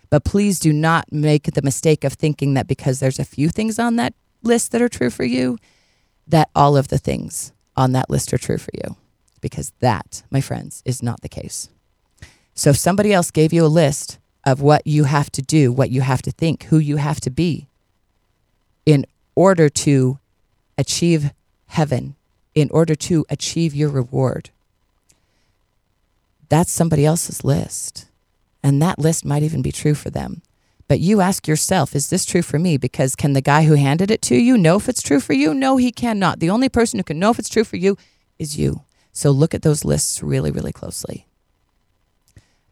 But 0.10 0.24
please 0.24 0.60
do 0.60 0.74
not 0.74 1.12
make 1.12 1.44
the 1.44 1.62
mistake 1.62 2.04
of 2.04 2.14
thinking 2.14 2.56
that 2.56 2.68
because 2.68 3.00
there's 3.00 3.20
a 3.20 3.26
few 3.26 3.50
things 3.50 3.78
on 3.78 3.96
that 3.98 4.14
list 4.42 4.72
that 4.72 4.82
are 4.82 4.90
true 4.90 5.10
for 5.10 5.24
you, 5.24 5.58
that 6.28 6.50
all 6.56 6.76
of 6.76 6.88
the 6.88 6.98
things 6.98 7.52
on 7.76 7.92
that 7.92 8.10
list 8.10 8.34
are 8.34 8.38
true 8.38 8.58
for 8.58 8.72
you. 8.74 8.96
Because 9.42 9.72
that, 9.80 10.24
my 10.30 10.42
friends, 10.42 10.82
is 10.86 11.04
not 11.04 11.22
the 11.22 11.30
case. 11.30 11.70
So 12.54 12.72
if 12.72 12.78
somebody 12.78 13.14
else 13.14 13.32
gave 13.32 13.54
you 13.54 13.66
a 13.66 13.68
list 13.68 14.19
of 14.46 14.62
what 14.62 14.86
you 14.86 15.04
have 15.04 15.32
to 15.32 15.42
do, 15.42 15.72
what 15.72 15.90
you 15.90 16.02
have 16.02 16.22
to 16.24 16.32
think, 16.32 16.64
who 16.64 16.78
you 16.78 16.98
have 16.98 17.20
to 17.22 17.30
be 17.30 17.68
in 18.86 19.06
order 19.36 19.70
to 19.70 20.20
achieve 20.78 21.32
heaven, 21.68 22.16
in 22.56 22.70
order 22.72 22.96
to 22.96 23.26
achieve 23.30 23.76
your 23.76 23.90
reward, 23.90 24.50
that's 26.50 26.72
somebody 26.72 27.06
else's 27.06 27.44
list. 27.44 28.08
And 28.64 28.82
that 28.82 29.00
list 29.00 29.24
might 29.24 29.44
even 29.44 29.62
be 29.62 29.72
true 29.72 29.94
for 29.94 30.10
them. 30.10 30.42
But 30.88 31.00
you 31.00 31.22
ask 31.22 31.48
yourself, 31.48 31.96
is 31.96 32.10
this 32.10 32.26
true 32.26 32.42
for 32.42 32.58
me? 32.58 32.76
Because 32.76 33.16
can 33.16 33.34
the 33.34 33.42
guy 33.42 33.64
who 33.66 33.76
handed 33.76 34.10
it 34.10 34.24
to 34.24 34.36
you 34.36 34.58
know 34.58 34.78
if 34.78 34.90
it's 34.90 35.04
true 35.04 35.20
for 35.20 35.34
you? 35.34 35.54
No, 35.54 35.78
he 35.78 35.92
cannot. 35.92 36.40
The 36.40 36.50
only 36.50 36.68
person 36.68 36.98
who 36.98 37.04
can 37.04 37.20
know 37.20 37.30
if 37.30 37.38
it's 37.38 37.48
true 37.48 37.64
for 37.64 37.78
you 37.78 37.96
is 38.40 38.58
you. 38.58 38.82
So 39.14 39.30
look 39.30 39.54
at 39.54 39.62
those 39.62 39.86
lists 39.86 40.24
really, 40.24 40.50
really 40.50 40.74
closely. 40.74 41.28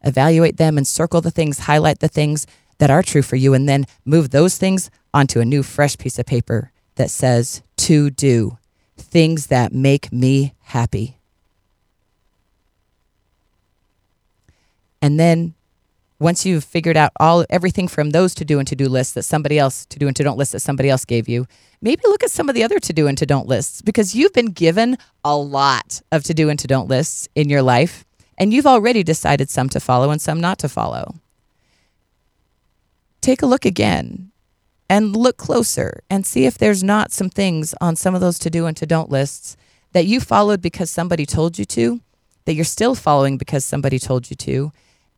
Evaluate 0.02 0.56
them 0.56 0.76
and 0.76 0.86
circle 0.86 1.20
the 1.20 1.30
things, 1.30 1.60
highlight 1.60 2.00
the 2.00 2.08
things 2.08 2.46
that 2.78 2.90
are 2.90 3.02
true 3.02 3.22
for 3.22 3.36
you, 3.36 3.54
and 3.54 3.68
then 3.68 3.86
move 4.04 4.30
those 4.30 4.56
things 4.56 4.90
onto 5.12 5.40
a 5.40 5.44
new, 5.44 5.62
fresh 5.62 5.96
piece 5.98 6.18
of 6.18 6.26
paper 6.26 6.72
that 6.96 7.10
says 7.10 7.62
to 7.76 8.10
do 8.10 8.58
things 8.96 9.46
that 9.46 9.72
make 9.72 10.12
me 10.12 10.54
happy. 10.60 11.18
And 15.00 15.18
then 15.18 15.54
once 16.20 16.44
you've 16.44 16.64
figured 16.64 16.96
out 16.96 17.12
all 17.20 17.44
everything 17.48 17.86
from 17.86 18.10
those 18.10 18.34
to 18.34 18.44
do 18.44 18.58
and 18.58 18.66
to 18.66 18.74
do 18.74 18.88
lists 18.88 19.14
that 19.14 19.22
somebody 19.22 19.58
else 19.58 19.86
to 19.86 19.98
do 19.98 20.08
and 20.08 20.16
to 20.16 20.24
don't 20.24 20.36
lists 20.36 20.52
that 20.52 20.60
somebody 20.60 20.90
else 20.90 21.04
gave 21.04 21.28
you, 21.28 21.46
maybe 21.80 22.02
look 22.06 22.24
at 22.24 22.30
some 22.30 22.48
of 22.48 22.54
the 22.56 22.64
other 22.64 22.80
to 22.80 22.92
do 22.92 23.06
and 23.06 23.16
to 23.18 23.26
don't 23.26 23.46
lists 23.46 23.82
because 23.82 24.14
you've 24.14 24.32
been 24.32 24.50
given 24.50 24.96
a 25.24 25.36
lot 25.36 26.00
of 26.10 26.24
to 26.24 26.34
do 26.34 26.48
and 26.48 26.58
to 26.58 26.66
don't 26.66 26.88
lists 26.88 27.28
in 27.36 27.48
your 27.48 27.62
life 27.62 28.04
and 28.38 28.54
you've 28.54 28.66
already 28.66 29.02
decided 29.02 29.50
some 29.50 29.68
to 29.68 29.80
follow 29.80 30.10
and 30.10 30.22
some 30.22 30.40
not 30.40 30.58
to 30.60 30.68
follow. 30.68 31.16
Take 33.20 33.42
a 33.42 33.46
look 33.46 33.66
again 33.66 34.30
and 34.88 35.14
look 35.14 35.36
closer 35.36 36.00
and 36.08 36.24
see 36.24 36.46
if 36.46 36.56
there's 36.56 36.82
not 36.82 37.12
some 37.12 37.28
things 37.28 37.74
on 37.80 37.96
some 37.96 38.14
of 38.14 38.22
those 38.22 38.38
to 38.38 38.48
do 38.48 38.64
and 38.64 38.76
to 38.78 38.86
don't 38.86 39.10
lists 39.10 39.56
that 39.92 40.06
you 40.06 40.20
followed 40.20 40.62
because 40.62 40.90
somebody 40.90 41.26
told 41.26 41.58
you 41.58 41.66
to, 41.66 42.00
that 42.46 42.54
you're 42.54 42.64
still 42.64 42.94
following 42.94 43.36
because 43.36 43.64
somebody 43.64 43.98
told 43.98 44.30
you 44.30 44.36
to 44.36 44.72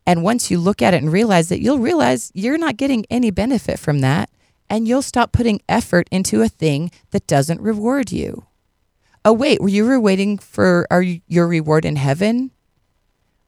and 0.05 0.23
once 0.23 0.49
you 0.49 0.59
look 0.59 0.81
at 0.81 0.93
it 0.93 1.01
and 1.01 1.11
realize 1.11 1.49
that, 1.49 1.61
you'll 1.61 1.79
realize 1.79 2.31
you're 2.33 2.57
not 2.57 2.77
getting 2.77 3.05
any 3.09 3.31
benefit 3.31 3.79
from 3.79 3.99
that. 3.99 4.29
And 4.69 4.87
you'll 4.87 5.01
stop 5.01 5.33
putting 5.33 5.61
effort 5.67 6.07
into 6.11 6.41
a 6.41 6.47
thing 6.47 6.91
that 7.11 7.27
doesn't 7.27 7.61
reward 7.61 8.11
you. 8.11 8.45
Oh, 9.25 9.33
wait, 9.33 9.61
were 9.61 9.67
you 9.67 9.99
waiting 9.99 10.37
for 10.37 10.87
are 10.89 11.03
your 11.03 11.47
reward 11.47 11.85
in 11.85 11.97
heaven? 11.97 12.51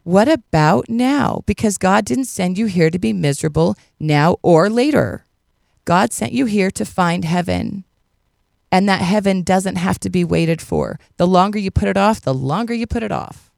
What 0.04 0.28
about 0.28 0.90
now? 0.90 1.44
Because 1.46 1.78
God 1.78 2.04
didn't 2.06 2.26
send 2.26 2.58
you 2.58 2.66
here 2.66 2.90
to 2.90 3.00
be 3.00 3.14
miserable 3.14 3.78
now 4.00 4.38
or 4.42 4.70
later. 4.70 5.26
God 5.86 6.12
sent 6.12 6.34
you 6.34 6.46
here 6.46 6.72
to 6.72 6.86
find 6.86 7.24
heaven. 7.24 7.86
And 8.72 8.90
that 8.90 9.02
heaven 9.02 9.44
doesn't 9.44 9.76
have 9.76 10.00
to 10.00 10.10
be 10.10 10.24
waited 10.24 10.62
for. 10.62 11.00
The 11.18 11.28
longer 11.28 11.60
you 11.60 11.72
put 11.72 11.88
it 11.88 11.96
off, 11.96 12.20
the 12.20 12.34
longer 12.34 12.74
you 12.74 12.88
put 12.88 13.04
it 13.04 13.12
off. 13.12 13.52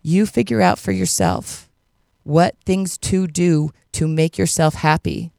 You 0.00 0.26
figure 0.26 0.60
out 0.60 0.78
for 0.78 0.92
yourself 0.92 1.68
what 2.24 2.56
things 2.64 2.98
to 2.98 3.26
do 3.26 3.70
to 3.92 4.08
make 4.08 4.38
yourself 4.38 4.74
happy. 4.74 5.30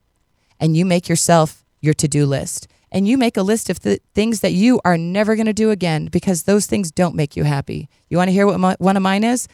And 0.59 0.77
you 0.77 0.85
make 0.85 1.09
yourself 1.09 1.65
your 1.81 1.93
to 1.95 2.07
do 2.07 2.25
list. 2.25 2.67
And 2.91 3.07
you 3.07 3.17
make 3.17 3.35
a 3.35 3.41
list 3.41 3.69
of 3.69 3.81
the 3.81 3.99
things 4.13 4.41
that 4.41 4.53
you 4.53 4.79
are 4.85 4.97
never 4.97 5.35
going 5.35 5.47
to 5.47 5.53
do 5.53 5.71
again 5.71 6.05
because 6.05 6.43
those 6.43 6.67
things 6.67 6.91
don't 6.91 7.15
make 7.15 7.35
you 7.35 7.43
happy. 7.43 7.89
You 8.07 8.17
want 8.17 8.27
to 8.27 8.33
hear 8.33 8.45
what 8.45 8.59
my, 8.59 8.75
one 8.77 8.95
of 8.95 9.03
mine 9.03 9.23
is? 9.23 9.47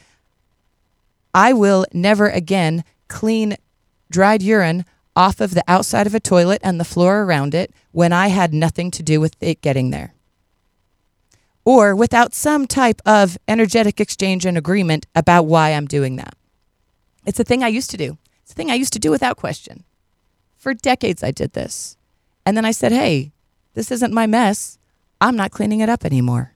I 1.33 1.53
will 1.53 1.85
never 1.93 2.27
again 2.27 2.83
clean 3.07 3.57
dried 4.09 4.41
urine 4.41 4.85
off 5.15 5.41
of 5.41 5.53
the 5.53 5.63
outside 5.67 6.07
of 6.07 6.15
a 6.15 6.19
toilet 6.19 6.61
and 6.63 6.79
the 6.79 6.85
floor 6.85 7.23
around 7.23 7.53
it 7.53 7.71
when 7.91 8.13
I 8.13 8.27
had 8.27 8.53
nothing 8.53 8.91
to 8.91 9.03
do 9.03 9.19
with 9.19 9.35
it 9.41 9.61
getting 9.61 9.91
there 9.91 10.13
or 11.69 11.95
without 11.95 12.33
some 12.33 12.65
type 12.65 12.99
of 13.05 13.37
energetic 13.47 14.01
exchange 14.01 14.43
and 14.43 14.57
agreement 14.57 15.05
about 15.15 15.43
why 15.43 15.69
I'm 15.69 15.85
doing 15.85 16.15
that. 16.15 16.33
It's 17.27 17.39
a 17.39 17.43
thing 17.43 17.63
I 17.63 17.67
used 17.67 17.91
to 17.91 17.97
do. 17.97 18.17
It's 18.41 18.53
a 18.53 18.55
thing 18.55 18.71
I 18.71 18.73
used 18.73 18.93
to 18.93 18.99
do 18.99 19.11
without 19.11 19.37
question. 19.37 19.83
For 20.57 20.73
decades, 20.73 21.23
I 21.23 21.29
did 21.29 21.53
this. 21.53 21.95
And 22.43 22.57
then 22.57 22.65
I 22.65 22.71
said, 22.71 22.91
hey, 22.91 23.33
this 23.75 23.91
isn't 23.91 24.11
my 24.11 24.25
mess. 24.25 24.79
I'm 25.21 25.35
not 25.35 25.51
cleaning 25.51 25.81
it 25.81 25.89
up 25.89 26.05
anymore. 26.05 26.53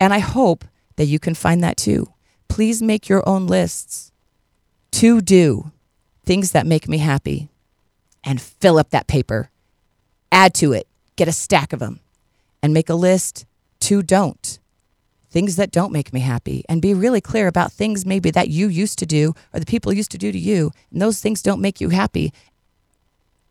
And 0.00 0.14
I 0.14 0.20
hope 0.20 0.64
that 0.96 1.04
you 1.04 1.18
can 1.18 1.34
find 1.34 1.62
that 1.62 1.76
too. 1.76 2.06
Please 2.48 2.82
make 2.82 3.08
your 3.08 3.26
own 3.28 3.46
lists 3.46 4.12
to 4.92 5.20
do 5.20 5.70
things 6.24 6.52
that 6.52 6.66
make 6.66 6.88
me 6.88 6.98
happy 6.98 7.48
and 8.24 8.40
fill 8.40 8.78
up 8.78 8.90
that 8.90 9.06
paper. 9.06 9.50
Add 10.32 10.54
to 10.54 10.72
it, 10.72 10.86
get 11.16 11.28
a 11.28 11.32
stack 11.32 11.72
of 11.72 11.78
them, 11.78 12.00
and 12.62 12.74
make 12.74 12.88
a 12.88 12.94
list 12.94 13.46
to 13.80 14.02
don't. 14.02 14.58
Things 15.30 15.56
that 15.56 15.70
don't 15.70 15.92
make 15.92 16.12
me 16.12 16.20
happy, 16.20 16.64
and 16.68 16.80
be 16.80 16.94
really 16.94 17.20
clear 17.20 17.48
about 17.48 17.70
things 17.70 18.06
maybe 18.06 18.30
that 18.30 18.48
you 18.48 18.68
used 18.68 18.98
to 18.98 19.06
do 19.06 19.34
or 19.52 19.60
the 19.60 19.66
people 19.66 19.92
used 19.92 20.10
to 20.12 20.18
do 20.18 20.32
to 20.32 20.38
you, 20.38 20.72
and 20.90 21.02
those 21.02 21.20
things 21.20 21.42
don't 21.42 21.60
make 21.60 21.80
you 21.80 21.90
happy. 21.90 22.32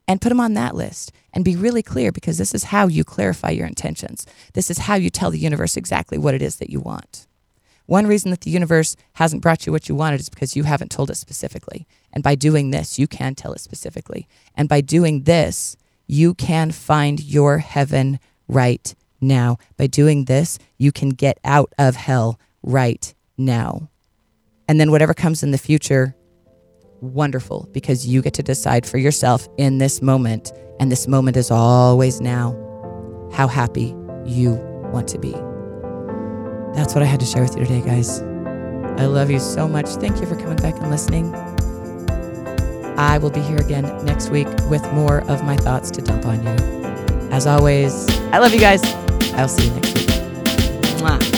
And 0.08 0.22
put 0.22 0.30
them 0.30 0.40
on 0.40 0.54
that 0.54 0.74
list 0.74 1.12
and 1.34 1.46
be 1.46 1.56
really 1.56 1.84
clear 1.84 2.12
because 2.12 2.38
this 2.38 2.56
is 2.56 2.66
how 2.66 2.88
you 2.88 3.04
clarify 3.04 3.52
your 3.52 3.68
intentions. 3.68 4.26
This 4.54 4.72
is 4.72 4.80
how 4.80 4.96
you 4.96 5.10
tell 5.10 5.30
the 5.30 5.38
universe 5.38 5.78
exactly 5.78 6.18
what 6.18 6.34
it 6.34 6.42
is 6.42 6.56
that 6.56 6.70
you 6.70 6.80
want. 6.80 7.27
One 7.88 8.06
reason 8.06 8.32
that 8.32 8.42
the 8.42 8.52
universe 8.52 8.96
hasn't 9.14 9.42
brought 9.42 9.66
you 9.66 9.72
what 9.72 9.90
you 9.90 9.96
wanted 9.96 10.20
is 10.20 10.30
because 10.30 10.56
you 10.56 10.64
haven't 10.64 10.92
told 10.92 11.10
it 11.10 11.16
specifically. 11.16 11.88
And 12.14 12.22
by 12.22 12.36
doing 12.36 12.72
this, 12.72 13.00
you 13.00 13.08
can 13.08 13.34
tell 13.34 13.54
it 13.54 13.62
specifically. 13.62 14.28
And 14.56 14.70
by 14.70 14.82
doing 14.82 15.24
this, 15.24 15.78
you 16.06 16.34
can 16.34 16.72
find 16.72 17.24
your 17.24 17.60
heaven 17.60 18.20
right 18.48 18.94
now. 19.22 19.58
By 19.78 19.88
doing 19.88 20.26
this, 20.26 20.60
you 20.78 20.92
can 20.92 21.10
get 21.10 21.40
out 21.46 21.72
of 21.78 21.96
hell 21.96 22.40
right 22.62 23.14
now. 23.38 23.90
And 24.68 24.80
then 24.80 24.92
whatever 24.92 25.14
comes 25.14 25.42
in 25.42 25.52
the 25.52 25.58
future, 25.58 26.14
wonderful, 27.00 27.70
because 27.72 28.06
you 28.06 28.22
get 28.22 28.34
to 28.34 28.44
decide 28.44 28.86
for 28.86 28.98
yourself 28.98 29.48
in 29.58 29.78
this 29.78 30.02
moment. 30.02 30.52
And 30.80 30.92
this 30.92 31.08
moment 31.08 31.38
is 31.38 31.52
always 31.52 32.20
now 32.20 32.52
how 33.32 33.48
happy 33.48 33.96
you 34.26 34.56
want 34.92 35.08
to 35.10 35.20
be. 35.20 35.47
That's 36.78 36.94
what 36.94 37.02
I 37.02 37.08
had 37.08 37.20
to 37.22 37.26
share 37.26 37.42
with 37.42 37.58
you 37.58 37.66
today, 37.66 37.82
guys. 37.82 38.22
I 39.02 39.08
love 39.08 39.32
you 39.32 39.40
so 39.40 39.68
much. 39.68 39.88
Thank 39.88 40.22
you 40.22 40.28
for 40.28 40.36
coming 40.36 40.58
back 40.58 40.76
and 40.76 40.92
listening. 40.92 41.34
I 43.00 43.18
will 43.18 43.32
be 43.32 43.40
here 43.40 43.58
again 43.58 43.84
next 44.06 44.30
week 44.30 44.48
with 44.70 44.84
more 44.94 45.22
of 45.30 45.44
my 45.44 45.58
thoughts 45.58 45.90
to 45.90 46.04
dump 46.04 46.28
on 46.28 46.44
you. 46.44 46.56
As 47.32 47.48
always, 47.48 48.08
I 48.32 48.38
love 48.38 48.54
you 48.54 48.60
guys. 48.60 48.84
I'll 49.34 49.48
see 49.48 49.68
you 49.68 49.74
next 49.74 49.96
week. 49.96 50.08
Mwah. 51.02 51.38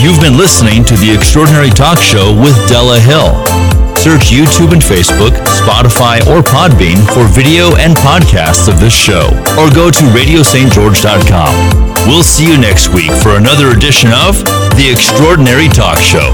You've 0.00 0.20
been 0.20 0.36
listening 0.36 0.84
to 0.84 0.94
The 0.94 1.12
Extraordinary 1.12 1.70
Talk 1.70 1.98
Show 1.98 2.40
with 2.40 2.54
Della 2.68 3.00
Hill 3.00 3.53
search 4.04 4.28
YouTube 4.28 4.72
and 4.74 4.82
Facebook, 4.82 5.32
Spotify, 5.48 6.20
or 6.28 6.42
Podbean 6.42 7.00
for 7.14 7.26
video 7.26 7.74
and 7.76 7.96
podcasts 7.96 8.68
of 8.68 8.78
this 8.78 8.92
show, 8.94 9.28
or 9.58 9.70
go 9.70 9.90
to 9.90 10.04
radiostgeorge.com. 10.12 12.06
We'll 12.06 12.22
see 12.22 12.46
you 12.46 12.58
next 12.58 12.88
week 12.88 13.10
for 13.22 13.38
another 13.38 13.68
edition 13.68 14.10
of 14.12 14.44
The 14.76 14.90
Extraordinary 14.92 15.68
Talk 15.68 15.96
Show. 15.98 16.28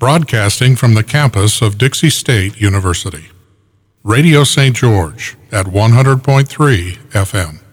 Broadcasting 0.00 0.74
from 0.74 0.94
the 0.94 1.04
campus 1.04 1.62
of 1.62 1.78
Dixie 1.78 2.10
State 2.10 2.60
University. 2.60 3.26
Radio 4.02 4.42
St. 4.42 4.74
George 4.74 5.36
at 5.52 5.66
100.3 5.66 6.96
FM. 7.12 7.65